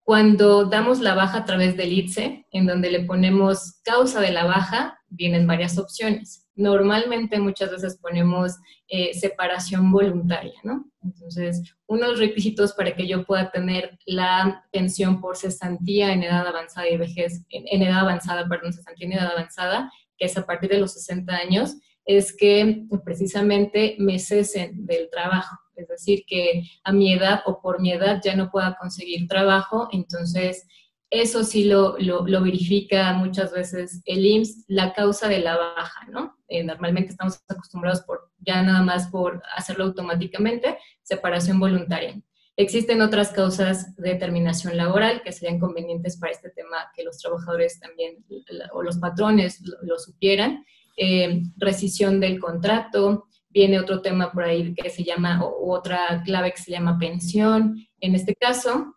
[0.03, 4.45] cuando damos la baja a través del ITSE, en donde le ponemos causa de la
[4.45, 6.47] baja, vienen varias opciones.
[6.55, 10.91] Normalmente muchas veces ponemos eh, separación voluntaria, ¿no?
[11.03, 16.89] Entonces, unos requisitos para que yo pueda tener la pensión por cesantía en edad avanzada
[16.89, 20.79] y vejez, en, edad avanzada, perdón, cesantía en edad avanzada, que es a partir de
[20.79, 27.13] los 60 años, es que precisamente me cesen del trabajo es decir, que a mi
[27.13, 30.67] edad o por mi edad ya no pueda conseguir trabajo, entonces
[31.11, 36.37] eso sí lo, verifica muchas veces el IMSS, la causa de la baja, ¿no?
[36.47, 42.21] Eh, normalmente estamos acostumbrados por ya nada más por hacerlo automáticamente, separación voluntaria.
[42.55, 47.79] Existen otras causas de terminación laboral que serían convenientes para este tema que los trabajadores
[47.79, 48.25] también
[48.73, 50.65] o los patrones lo, supieran.
[50.97, 56.51] Eh, rescisión del contrato, Viene otro tema por ahí que se llama, o otra clave
[56.51, 57.77] que se llama pensión.
[57.99, 58.95] En este caso,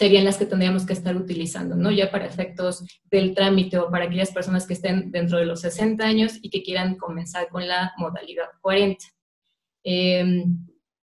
[0.00, 1.90] serían las que tendríamos que estar utilizando, ¿no?
[1.90, 6.02] Ya para efectos del trámite o para aquellas personas que estén dentro de los 60
[6.02, 9.04] años y que quieran comenzar con la modalidad 40.
[9.84, 10.56] Em,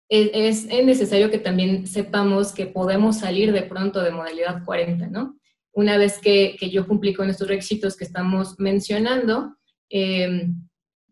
[0.10, 5.38] es, necesario que también sepamos que podemos salir de pronto de modalidad 40, ¿no?
[5.74, 9.58] Una vez que, que yo cumplí con estos requisitos que estamos mencionando,
[9.92, 10.48] eh,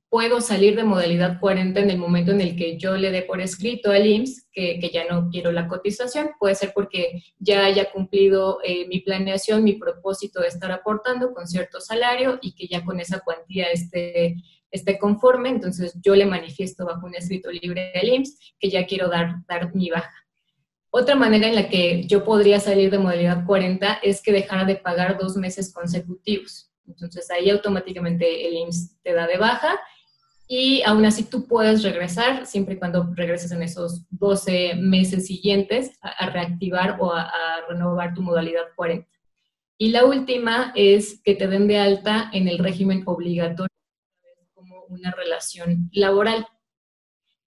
[0.10, 3.42] puedo salir de modalidad 40 en el momento en el que yo le dé por
[3.42, 6.32] escrito al IMSS que, que ya no quiero la cotización.
[6.40, 11.48] Puede ser porque ya haya cumplido eh, mi planeación, mi propósito de estar aportando con
[11.48, 14.36] cierto salario y que ya con esa cuantía esté,
[14.72, 15.50] esté conforme.
[15.50, 19.76] Entonces yo le manifiesto bajo un escrito libre al IMSS que ya quiero dar, dar
[19.76, 20.14] mi baja.
[20.92, 24.76] Otra manera en la que yo podría salir de modalidad 40 es que dejara de
[24.76, 26.72] pagar dos meses consecutivos.
[26.88, 29.80] Entonces ahí automáticamente el IMSS te da de baja
[30.52, 36.00] y aún así tú puedes regresar, siempre y cuando regreses en esos 12 meses siguientes,
[36.02, 37.32] a, reactivar o a,
[37.70, 39.08] renovar tu modalidad 40.
[39.78, 43.70] Y la última es que te den de alta en el régimen obligatorio
[44.56, 46.48] como una relación laboral.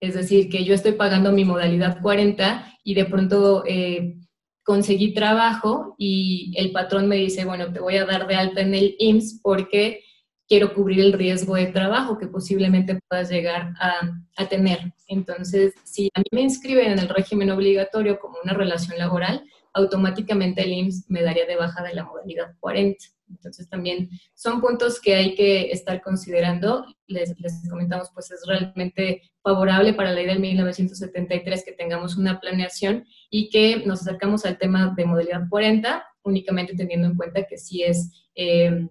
[0.00, 4.14] Es decir, que yo estoy pagando mi modalidad 40 y de pronto eh,
[4.62, 8.76] conseguí trabajo y el patrón me dice, bueno, te voy a dar de alta en
[8.76, 10.04] el IMSS porque
[10.52, 14.92] quiero cubrir el riesgo de trabajo que posiblemente puedas llegar a, tener.
[15.06, 20.60] Entonces, si a mí me inscriben en el régimen obligatorio como una relación laboral, automáticamente
[20.60, 23.02] el IMSS me daría de baja de la modalidad 40.
[23.30, 26.84] Entonces también son puntos que hay que estar considerando.
[27.06, 32.40] Les, les, comentamos, pues es realmente favorable para la ley del 1973 que tengamos una
[32.40, 37.56] planeación y que nos acercamos al tema de modalidad 40, únicamente teniendo en cuenta que
[37.56, 38.28] sí es...
[38.34, 38.86] Eh,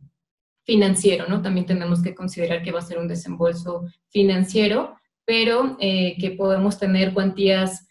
[0.64, 1.42] financiero, ¿no?
[1.42, 4.96] También tenemos que considerar que va a ser un desembolso financiero
[5.26, 7.88] pero eh, que podemos tener cuantías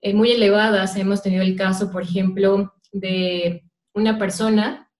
[0.00, 0.96] eh, muy elevadas.
[0.96, 3.62] Hemos tenido el caso, por ejemplo, de
[3.94, 4.90] una persona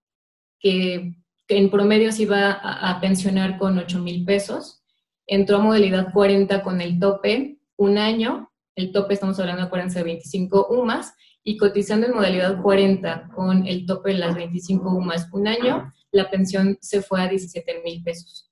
[0.60, 1.16] que,
[1.48, 4.82] en promedio se iba a, pensionar con 8 mil pesos,
[5.26, 9.98] entró a modalidad 40 con el tope un año, el tope estamos hablando de 40
[9.98, 15.28] de 25 UMAS, y cotizando en modalidad 40 con el tope de las 25 UMAS
[15.32, 18.50] un año, la pensión se fue a 17 mil pesos.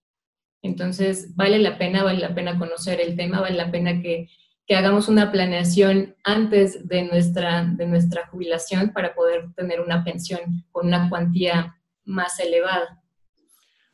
[0.62, 4.28] Entonces, vale la pena, vale la pena conocer el tema, vale la pena que,
[4.66, 10.64] que hagamos una planeación antes de nuestra, de nuestra jubilación para poder tener una pensión
[10.70, 13.00] con una cuantía más elevada.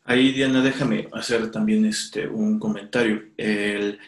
[0.05, 3.23] Ahí, Diana, déjame hacer también este, un comentario.
[3.37, 3.99] El,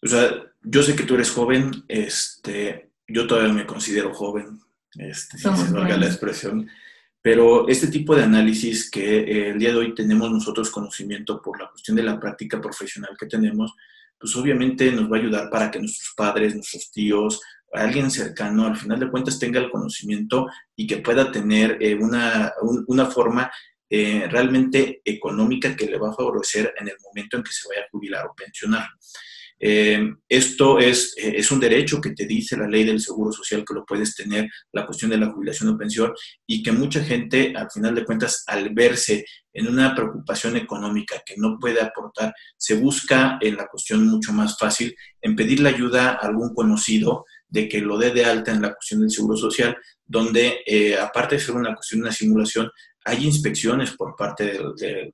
[0.00, 0.30] o sea,
[0.62, 4.60] yo sé que tú eres joven, este, yo todavía me considero joven,
[4.96, 6.68] este, si se valga la expresión,
[7.22, 11.60] pero este tipo de análisis que eh, el día de hoy tenemos nosotros conocimiento por
[11.60, 13.72] la cuestión de la práctica profesional que tenemos,
[14.18, 17.40] pues obviamente nos va a ayudar para que nuestros padres, nuestros tíos,
[17.72, 22.52] alguien cercano, al final de cuentas tenga el conocimiento y que pueda tener eh, una,
[22.88, 23.50] una, forma
[23.88, 27.82] eh, realmente económica que le va a favorecer en el momento en que se vaya
[27.82, 28.88] a jubilar o pensionar.
[29.64, 33.64] Eh, esto es, eh, es un derecho que te dice la ley del Seguro Social
[33.64, 36.12] que lo puedes tener, la cuestión de la jubilación o pensión,
[36.44, 41.36] y que mucha gente, al final de cuentas, al verse en una preocupación económica que
[41.36, 46.14] no puede aportar, se busca en la cuestión mucho más fácil, en pedir la ayuda
[46.14, 49.76] a algún conocido de que lo dé de alta en la cuestión del Seguro Social,
[50.04, 52.68] donde eh, aparte de ser una cuestión de una simulación,
[53.04, 54.60] hay inspecciones por parte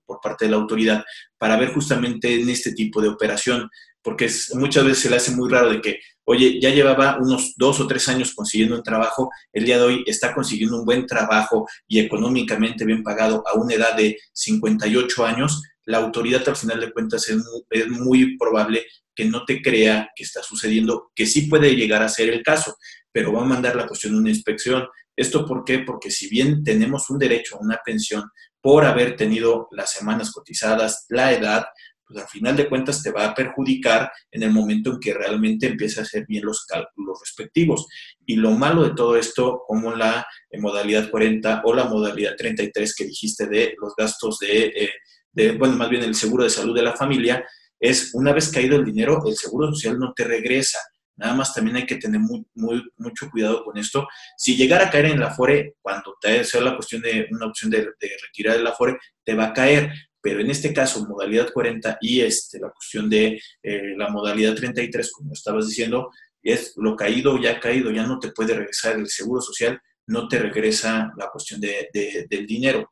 [0.04, 1.02] por parte de la autoridad
[1.38, 3.70] para ver justamente en este tipo de operación
[4.02, 7.80] porque muchas veces se le hace muy raro de que, oye, ya llevaba unos dos
[7.80, 11.66] o tres años consiguiendo un trabajo, el día de hoy está consiguiendo un buen trabajo
[11.86, 16.92] y económicamente bien pagado a una edad de 58 años, la autoridad al final de
[16.92, 18.84] cuentas es muy, probable
[19.14, 22.76] que no te crea que está sucediendo, que sí puede llegar a ser el caso,
[23.10, 24.86] pero va a mandar la cuestión de una inspección.
[25.16, 25.80] ¿Esto por qué?
[25.80, 28.30] Porque si bien tenemos un derecho a una pensión
[28.60, 31.64] por haber tenido las semanas cotizadas, la edad,
[32.08, 35.66] pues al final de cuentas te va a perjudicar en el momento en que realmente
[35.66, 37.86] empiece a hacer bien los cálculos respectivos.
[38.24, 42.94] Y lo malo de todo esto, como la eh, modalidad 40 o la modalidad 33
[42.94, 44.88] que dijiste de los gastos eh,
[45.32, 47.44] de, bueno, más bien el seguro de salud de la familia,
[47.78, 50.78] es una vez caído el dinero, el seguro social no te regresa.
[51.16, 54.06] Nada más también hay que tener muy, muy, mucho cuidado con esto.
[54.36, 57.70] Si llegara a caer en la FORE, cuando te sea la cuestión de una opción
[57.70, 61.98] de, de retirar el FORE, te va a caer pero en este caso, modalidad 40
[62.00, 66.10] y este, la cuestión de eh, la modalidad 33, como estabas diciendo,
[66.42, 70.38] es lo caído, ya caído, ya no te puede regresar el seguro social, no te
[70.38, 71.88] regresa la cuestión de,
[72.28, 72.90] del dinero.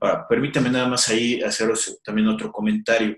[0.00, 3.16] Ahora, permítame nada más ahí haceros también otro comentario.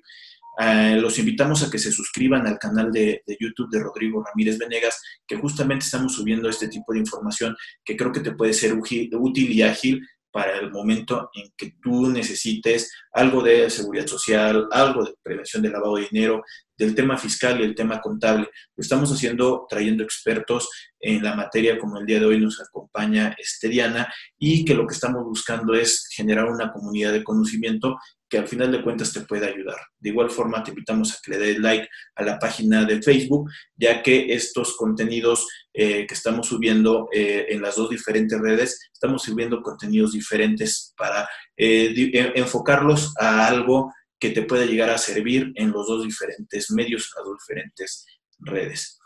[0.59, 4.59] Eh, los invitamos a que se suscriban al canal de, de, YouTube de Rodrigo Ramírez
[4.59, 8.73] Venegas, que justamente estamos subiendo este tipo de información que creo que te puede ser
[8.75, 10.01] útil y ágil
[10.37, 15.73] para el momento en que tú necesites algo de seguridad social, algo de prevención del
[15.73, 16.43] lavado de dinero,
[16.77, 18.51] del tema fiscal y el tema contable.
[18.77, 20.69] Lo estamos haciendo trayendo expertos
[21.01, 24.93] en la materia, como el día de hoy nos acompaña Diana, y que lo que
[24.93, 27.97] estamos buscando es generar una comunidad de conocimiento
[28.29, 29.77] que al final de cuentas te puede ayudar.
[29.99, 33.51] De igual forma, te invitamos a que le des like a la página de Facebook,
[33.77, 39.23] ya que estos contenidos eh, que estamos subiendo eh, en las dos diferentes redes, estamos
[39.23, 45.71] subiendo contenidos diferentes para eh, enfocarlos a algo que te pueda llegar a servir en
[45.71, 48.07] los dos diferentes medios, las dos diferentes
[48.39, 48.99] redes.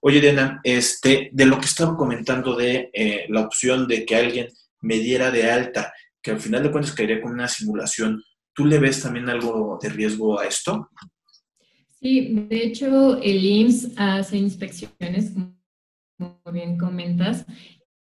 [0.00, 2.90] Oye, Diana, este, de lo que estaba comentando de
[3.28, 4.48] la opción de que alguien
[4.80, 8.22] me diera de alta, que al final de cuentas caería con una simulación,
[8.58, 10.90] ¿Tú le ves también algo de riesgo a esto?
[12.00, 15.32] Sí, de hecho, el IMSS hace inspecciones,
[16.18, 17.46] como bien comentas.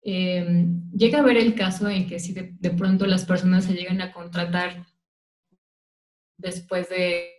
[0.00, 4.00] Em, llega a ver el caso en que si de, pronto las personas se llegan
[4.00, 4.86] a contratar
[6.38, 7.35] después de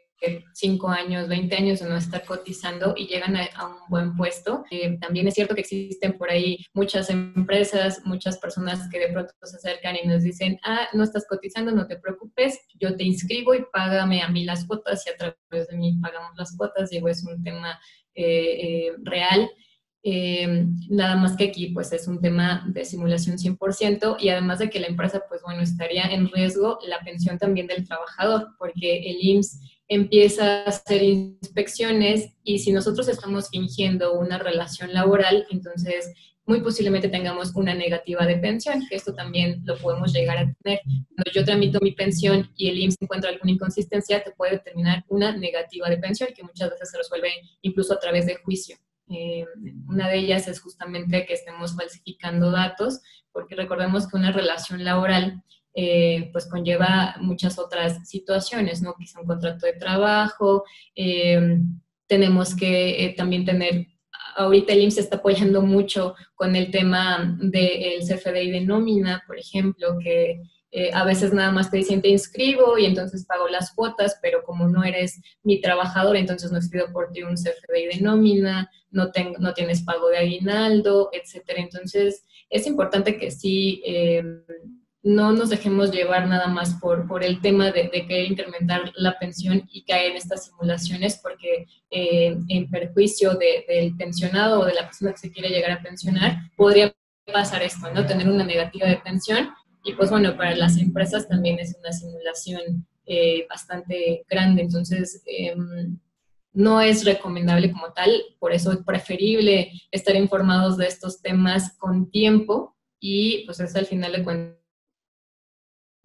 [0.53, 4.63] 5 años, 20 años de no estar cotizando y llegan a, un buen puesto.
[4.71, 9.31] Eh, también es cierto que existen por ahí muchas empresas, muchas personas que de pronto
[9.43, 13.53] se acercan y nos dicen, ah, no estás cotizando, no te preocupes, yo te inscribo
[13.53, 16.89] y págame a mí las cuotas y a través de mí pagamos las cuotas.
[16.89, 17.79] Digo, es un tema
[18.15, 19.49] eh, eh, real.
[20.89, 24.79] nada más que aquí pues es un tema de simulación 100% y además de que
[24.79, 29.76] la empresa pues bueno estaría en riesgo la pensión también del trabajador porque el IMSS
[29.87, 36.13] empieza a hacer inspecciones y si nosotros estamos fingiendo una relación laboral, entonces
[36.47, 40.79] muy posiblemente tengamos una negativa de pensión, que esto también lo podemos llegar a tener.
[40.83, 45.35] Cuando yo tramito mi pensión y el IMSS encuentra alguna inconsistencia, te puede determinar una
[45.35, 47.31] negativa de pensión, que muchas veces se resuelve
[47.61, 48.77] incluso a través de juicio.
[49.09, 49.45] Eh,
[49.87, 53.01] una de ellas es justamente que estemos falsificando datos,
[53.33, 55.43] porque recordemos que una relación laboral
[55.79, 58.95] eh, pues conlleva muchas otras situaciones, ¿no?
[58.97, 60.63] Quizá un contrato de trabajo,
[60.95, 61.59] eh,
[62.07, 63.85] tenemos que también tener
[64.37, 69.99] ahorita el IMSS está apoyando mucho con el tema del CFDI de nómina, por ejemplo,
[70.01, 74.17] que eh, a veces nada más te dicen te inscribo y entonces pago las cuotas,
[74.21, 78.69] pero como no eres mi trabajador, entonces no pido por ti un CFDI de nómina,
[78.89, 81.61] no, no tienes pago de aguinaldo, etcétera.
[81.61, 84.23] Entonces es importante que sí eh,
[85.07, 89.63] no nos dejemos llevar nada más por, por el tema de, querer incrementar la pensión
[89.71, 95.13] y caer en estas simulaciones, porque eh, en perjuicio del pensionado o de la persona
[95.13, 96.93] que se quiere llegar a pensionar, podría
[97.31, 98.05] pasar esto, ¿no?
[98.05, 99.49] Tener una negativa de pensión.
[99.85, 104.63] Y pues bueno, para las empresas también es una simulación eh, bastante grande.
[104.63, 105.97] Entonces, em,
[106.51, 112.11] no es recomendable como tal, por eso es preferible estar informados de estos temas con
[112.11, 114.66] tiempo y pues es al final de cuentas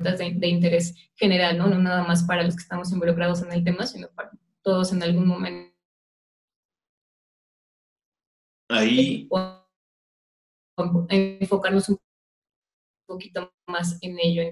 [0.02, 1.68] de, interés general, ¿no?
[1.68, 4.30] No nada más para los que estamos involucrados en el tema, sino para
[4.62, 5.72] todos en algún momento.
[8.68, 9.28] Ahí.
[11.08, 11.98] Enfocarnos un
[13.06, 14.42] poquito más en ello.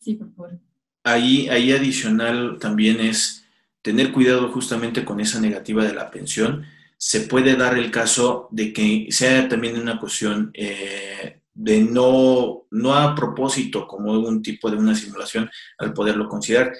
[0.00, 0.60] Sí, por favor.
[1.02, 3.44] Ahí, ahí adicional también es
[3.82, 6.64] tener cuidado justamente con esa negativa de la pensión.
[6.96, 12.94] Se puede dar el caso de que sea también una cuestión eh, de no, no
[12.94, 15.48] a propósito como un tipo de una simulación
[15.78, 16.72] al poderlo considerar.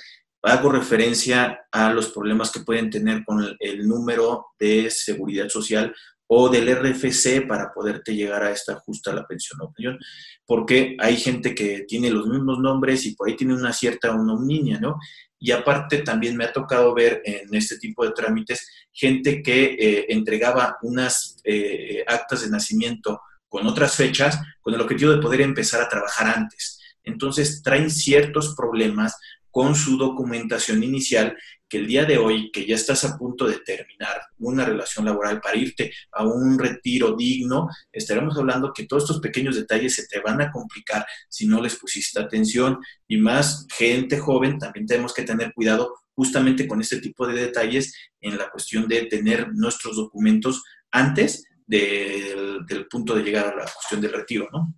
[0.43, 5.95] Hago referencia a los problemas que pueden tener con el, número de seguridad social
[6.27, 9.99] o del RFC para poderte llegar a esta justa la pensión o pensión,
[10.45, 14.81] porque hay gente que tiene los mismos nombres y por ahí tiene una cierta niña,
[14.81, 14.99] ¿no?
[15.39, 20.07] Y aparte también me ha tocado ver en este tipo de trámites gente que eh,
[20.09, 23.21] entregaba unas eh, actas de nacimiento
[23.55, 26.81] con otras fechas, con el objetivo de poder empezar a trabajar antes.
[27.05, 29.17] Entonces traen ciertos problemas
[29.49, 31.37] con su documentación inicial
[31.69, 35.41] que el día de hoy, que ya estás a punto de terminar una relación laboral
[35.41, 40.19] para irte a un retiro digno, estaremos hablando que todos estos pequeños detalles se te
[40.19, 45.23] van a complicar si no les pusiste atención y más gente joven, también tenemos que
[45.23, 50.65] tener cuidado justamente con este tipo de detalles en la cuestión de tener nuestros documentos
[50.91, 54.75] antes del, punto de llegar a la cuestión del retiro, ¿no?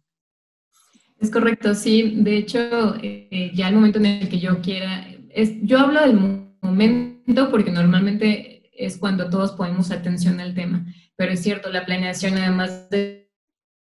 [1.18, 2.14] Es correcto, sí.
[2.16, 6.14] De hecho, eh, ya el momento en el que yo quiera, es, yo hablo del
[6.60, 10.84] momento porque normalmente es cuando todos ponemos atención al tema,
[11.16, 13.32] pero es cierto, la planeación además de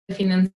[0.10, 0.52] financiera,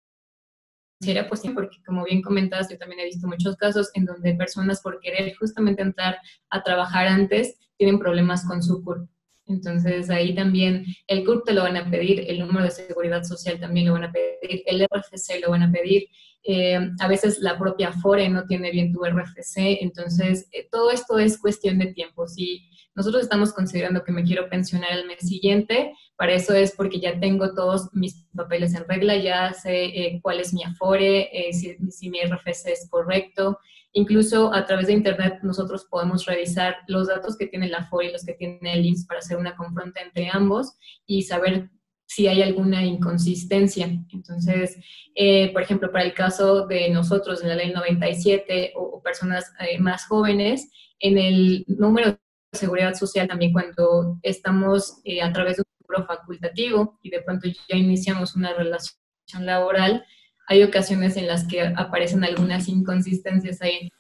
[1.29, 4.81] pues sí, porque como bien comentas, yo también he visto muchos casos en donde personas
[4.81, 6.17] por querer justamente entrar
[6.49, 9.09] a trabajar antes tienen problemas con su CURP.
[9.47, 13.61] Entonces ahí también el CURP te lo van a pedir, el número de seguridad social
[13.61, 16.09] también lo van a pedir, el RFC lo van a pedir.
[16.47, 21.19] Eh, a veces la propia FORE no tiene bien tu RFC, entonces eh, todo esto
[21.19, 22.27] es cuestión de tiempo.
[22.27, 27.01] Si nosotros estamos considerando que me quiero pensionar el mes siguiente, para eso es porque
[27.01, 31.77] ya tengo todos mis papeles en regla, ya sé eh, cuál es mi Afore, si,
[31.91, 33.59] si mi RFC es correcto,
[33.97, 38.13] Incluso a través de Internet nosotros podemos revisar los datos que tiene la FOI y
[38.13, 40.77] los que tiene el INSS para hacer una confronta entre ambos
[41.07, 41.71] y saber
[42.05, 43.89] si hay alguna inconsistencia.
[44.13, 44.77] Entonces,
[45.15, 49.79] eh, por ejemplo, para el caso de nosotros en la ley 97 o, personas eh,
[49.79, 52.19] más jóvenes, en el número de
[52.53, 57.49] seguridad social también cuando estamos eh, a través de un seguro facultativo y de pronto
[57.49, 58.97] ya iniciamos una relación
[59.41, 60.05] laboral,
[60.47, 63.91] hay ocasiones en las que aparecen algunas inconsistencias ahí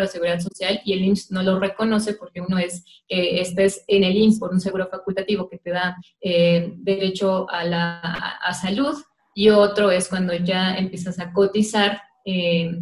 [0.00, 4.04] de seguridad social y el IMSS no lo reconoce porque uno es que estés en
[4.04, 8.96] el IMSS por un seguro facultativo que te da eh, derecho a la a salud
[9.34, 12.78] y otro es cuando ya empiezas a cotizar eh,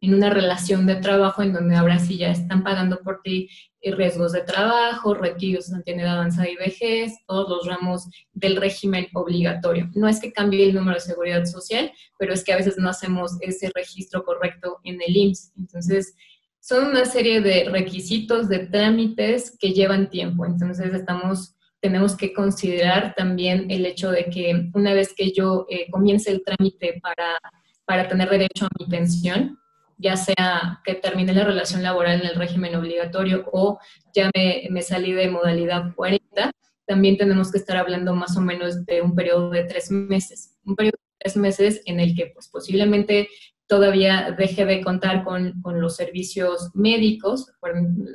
[0.00, 3.48] en una relación de trabajo en donde ahora sí ya están pagando por ti
[3.80, 9.06] eh, riesgos de trabajo, retiros de edad avanzada y vejez, todos los ramos del régimen
[9.14, 9.88] obligatorio.
[9.94, 12.88] No es que cambie el número de seguridad social, pero es que a veces no
[12.88, 15.52] hacemos ese registro correcto en el IMSS.
[15.56, 16.14] Entonces,
[16.60, 20.44] son una serie de requisitos, de trámites que llevan tiempo.
[20.44, 25.86] Entonces, estamos tenemos que considerar también el hecho de que una vez que yo eh,
[25.90, 27.38] comience el trámite para,
[27.84, 29.58] para tener derecho a mi pensión,
[29.98, 33.78] ya sea que termine la relación laboral en el régimen obligatorio o
[34.14, 36.50] ya me, salí de modalidad 40,
[36.86, 40.56] también tenemos que estar hablando más o menos de un periodo de tres meses.
[40.64, 43.28] Un periodo tres meses en el que pues posiblemente
[43.66, 47.50] todavía deje de contar con, con, los servicios médicos.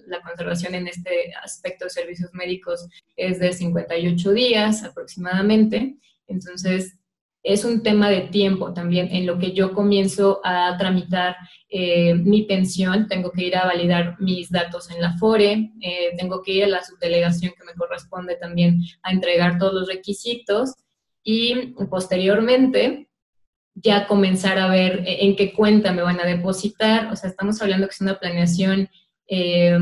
[0.07, 5.97] La conservación en este aspecto de servicios médicos es de 58 días aproximadamente.
[6.27, 6.97] Entonces,
[7.43, 11.35] es un tema de tiempo también en lo que yo comienzo a tramitar
[11.69, 16.41] eh, mi pensión, tengo que ir a validar mis datos en la FORE, eh, tengo
[16.41, 20.73] que ir a la subdelegación que me corresponde también a entregar todos los requisitos
[21.21, 23.09] y posteriormente
[23.75, 27.87] ya comenzar a ver en qué cuenta me van a depositar, o sea, estamos hablando
[27.87, 28.87] que es una planeación
[29.27, 29.77] eh,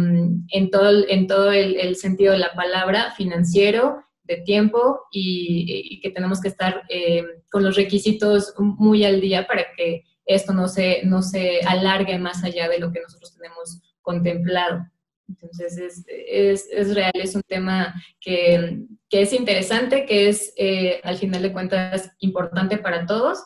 [0.49, 6.41] en todo, en todo el sentido de la palabra, financiero, de tiempo y, que tenemos
[6.41, 11.21] que estar eh, con los requisitos muy al día para que esto no se, no
[11.21, 14.85] se alargue más allá de lo que nosotros tenemos contemplado.
[15.27, 20.99] Entonces, es, es, es real, es un tema que, que es interesante, que es eh,
[21.03, 23.43] al final de cuentas importante para todos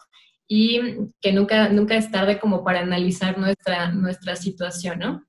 [0.47, 0.80] y
[1.21, 5.26] que nunca, nunca es tarde como para analizar nuestra, nuestra situación, ¿no?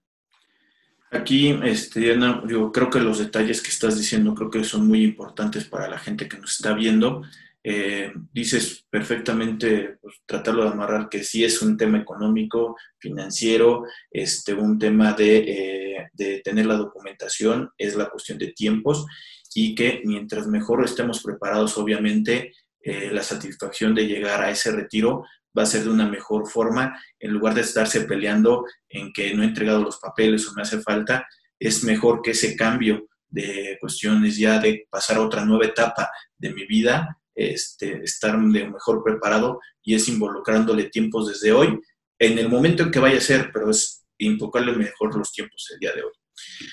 [1.11, 5.05] Aquí, este, Diana, yo creo que los detalles que estás diciendo creo que son muy
[5.05, 7.23] importantes para la gente que nos está viendo.
[7.63, 14.55] Eh, dices perfectamente, pues, tratarlo de amarrar que sí es un tema económico, financiero, este,
[14.55, 19.07] un tema de, eh, de tener la documentación, es la cuestión de tiempos
[19.55, 25.25] y que mientras mejor estemos preparados, obviamente, eh, la satisfacción de llegar a ese retiro
[25.57, 29.43] va a ser de una mejor forma, en lugar de estarse peleando en que no
[29.43, 31.27] he entregado los papeles o me hace falta,
[31.59, 36.53] es mejor que ese cambio de cuestiones ya de pasar a otra nueva etapa de
[36.53, 41.79] mi vida, este, estar mejor preparado y es involucrándole tiempos desde hoy,
[42.19, 45.79] en el momento en que vaya a ser, pero es invocarle mejor los tiempos el
[45.79, 46.13] día de hoy.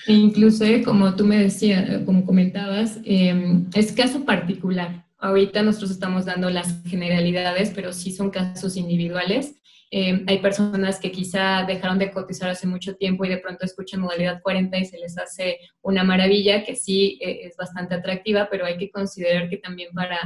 [0.06, 5.06] E incluso, como tú me decías, como comentabas, em, es caso particular.
[5.24, 9.54] Ahorita nosotros estamos dando las generalidades, pero sí son casos individuales.
[9.90, 14.02] Eh, hay personas que quizá dejaron de cotizar hace mucho tiempo y de pronto escuchan
[14.02, 18.66] modalidad 40 y se les hace una maravilla, que sí eh, es bastante atractiva, pero
[18.66, 20.18] hay que considerar que también para,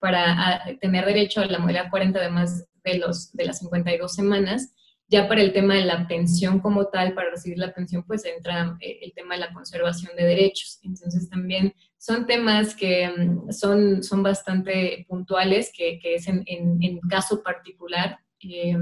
[0.00, 4.74] para tener derecho a la modalidad 40, además de, los, de las 52 semanas,
[5.06, 8.76] ya para el tema de la pensión como tal, para recibir la pensión, pues entra
[8.80, 10.80] eh, el tema de la conservación de derechos.
[10.82, 16.98] Entonces también son temas que mm, son, son bastante puntuales, que, que es en, en,
[17.00, 18.18] caso particular.
[18.42, 18.76] Eh,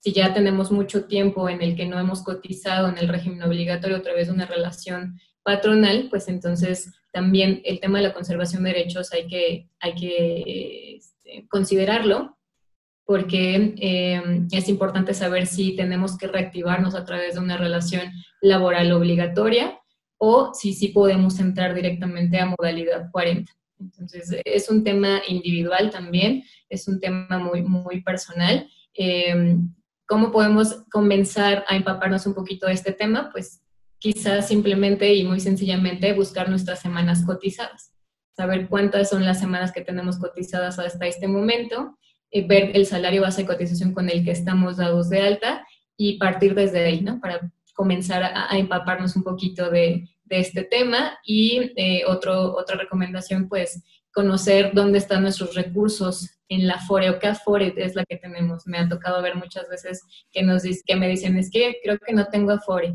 [0.00, 3.96] si ya tenemos mucho tiempo en el que no hemos cotizado en el régimen obligatorio
[3.96, 8.74] a través de una relación patronal, pues entonces también el tema de la conservación de
[8.74, 12.36] derechos hay que, hay que este, considerarlo
[13.06, 18.12] porque eh, es importante saber si tenemos que reactivarnos a través de una relación
[18.42, 19.77] laboral obligatoria
[20.18, 23.50] o si sí podemos entrar directamente a modalidad 40.
[23.80, 28.68] Entonces, es un tema individual también, es un tema muy, muy personal.
[28.94, 29.56] Eh,
[30.06, 33.30] ¿Cómo podemos comenzar a empaparnos un poquito de este tema?
[33.30, 33.62] Pues
[33.98, 37.92] quizás simplemente y muy sencillamente buscar nuestras semanas cotizadas,
[38.36, 41.98] saber cuántas son las semanas que tenemos cotizadas hasta este momento,
[42.30, 45.66] eh, ver el salario base de cotización con el que estamos dados de alta
[45.96, 47.20] y partir desde ahí, ¿no?
[47.20, 51.16] Para comenzar a, empaparnos un poquito de, este tema.
[51.24, 57.18] Y eh, otro, otra recomendación, pues, conocer dónde están nuestros recursos en la FORE o
[57.20, 58.66] qué AFORE es la que tenemos.
[58.66, 60.02] Me ha tocado ver muchas veces
[60.32, 62.94] que, nos, que me dicen, es que creo que no tengo AFORE.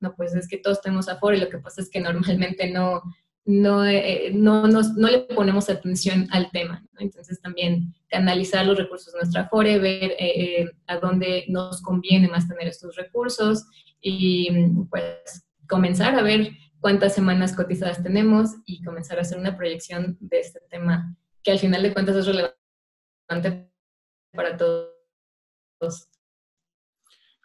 [0.00, 3.02] No, pues es que todos tenemos AFORE, lo que pasa es que normalmente no,
[3.44, 6.82] no, eh, no, nos, no le ponemos atención al tema.
[6.98, 12.48] Entonces también canalizar los recursos de nuestra FORE, ver eh, a dónde nos conviene más
[12.48, 13.66] tener estos recursos
[14.04, 14.50] y
[14.90, 20.40] pues comenzar a ver cuántas semanas cotizadas tenemos y comenzar a hacer una proyección de
[20.40, 23.70] este tema que al final de cuentas es relevante
[24.32, 26.08] para todos.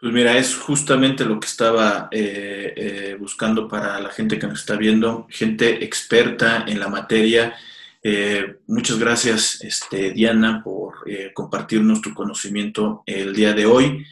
[0.02, 4.60] Pues mira, es justamente lo que estaba eh, eh, buscando para la gente que nos
[4.60, 7.56] está viendo, gente experta en la materia.
[8.04, 14.06] Eh, muchas gracias, este, Diana, por compartirnos tu conocimiento el día de hoy.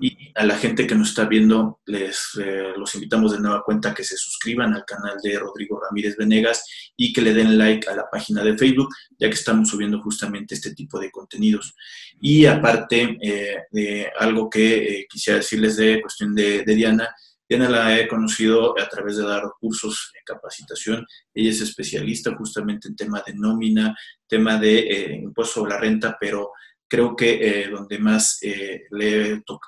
[0.00, 3.94] Y a la gente que nos está viendo, les eh, los invitamos de nueva cuenta
[3.94, 6.64] que se suscriban al canal de Rodrigo Ramírez Venegas
[6.96, 10.54] y que le den like a la página de Facebook, ya que estamos subiendo justamente
[10.54, 11.74] este tipo de contenidos.
[12.20, 17.08] Y aparte eh, de algo que eh, quisiera decirles de cuestión de, de Diana,
[17.48, 21.06] Diana la he conocido a través de dar cursos de capacitación.
[21.34, 23.94] Ella es especialista justamente en tema de nómina,
[24.26, 26.52] tema de impuesto sobre la renta, pero
[26.92, 28.82] creo que eh, donde más eh,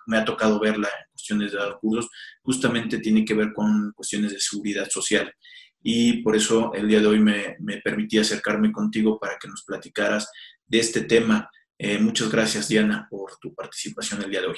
[0.07, 2.11] me ha tocado verla en cuestiones de dar cursos,
[2.43, 5.33] justamente tiene que ver con cuestiones de seguridad social.
[5.83, 9.65] Y por eso el día de hoy me, me permití acercarme contigo para que nos
[9.65, 10.31] platicaras
[10.67, 14.57] de este tema Eh, muchas gracias, Diana, por tu participación el día de hoy.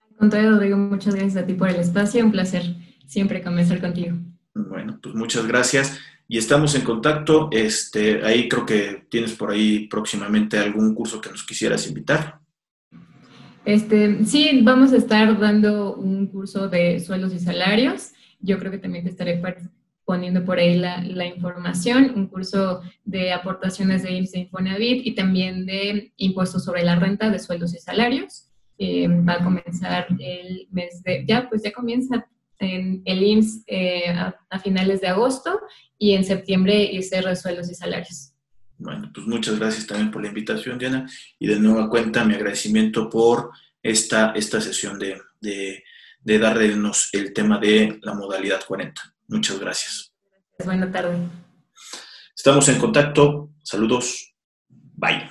[0.00, 2.24] Al contrario, Rodrigo, muchas gracias a ti por el espacio.
[2.24, 2.62] Un placer
[3.08, 4.16] siempre conversar contigo.
[4.54, 5.98] Bueno, pues muchas gracias
[6.28, 7.48] y estamos en contacto.
[7.52, 12.40] Este, ahí creo que tienes por ahí próximamente algún curso que nos quisieras invitar.
[13.64, 18.12] Este, sí, vamos a estar dando un curso de sueldos y salarios.
[18.40, 19.40] Yo creo que también te estaré
[20.04, 25.14] poniendo por ahí la, la información, un curso de aportaciones de IMSS e Infonavit y
[25.14, 28.50] también de impuestos sobre la renta de sueldos y salarios.
[28.76, 32.26] Eh, va a comenzar el mes de, ya pues ya comienza
[32.58, 35.60] en el IMSS eh, a, finales de agosto
[35.98, 38.32] y en septiembre ICR de sueldos y salarios.
[38.78, 43.08] Bueno, pues muchas gracias también por la invitación, Diana, y de nueva cuenta mi agradecimiento
[43.08, 43.50] por
[43.82, 45.84] esta, esta sesión de, de,
[46.20, 49.00] de darnos el tema de la modalidad 40.
[49.28, 50.12] Muchas gracias.
[50.64, 51.18] Buenas tardes.
[52.36, 53.50] Estamos en contacto.
[53.62, 54.34] Saludos.
[54.68, 55.30] Bye.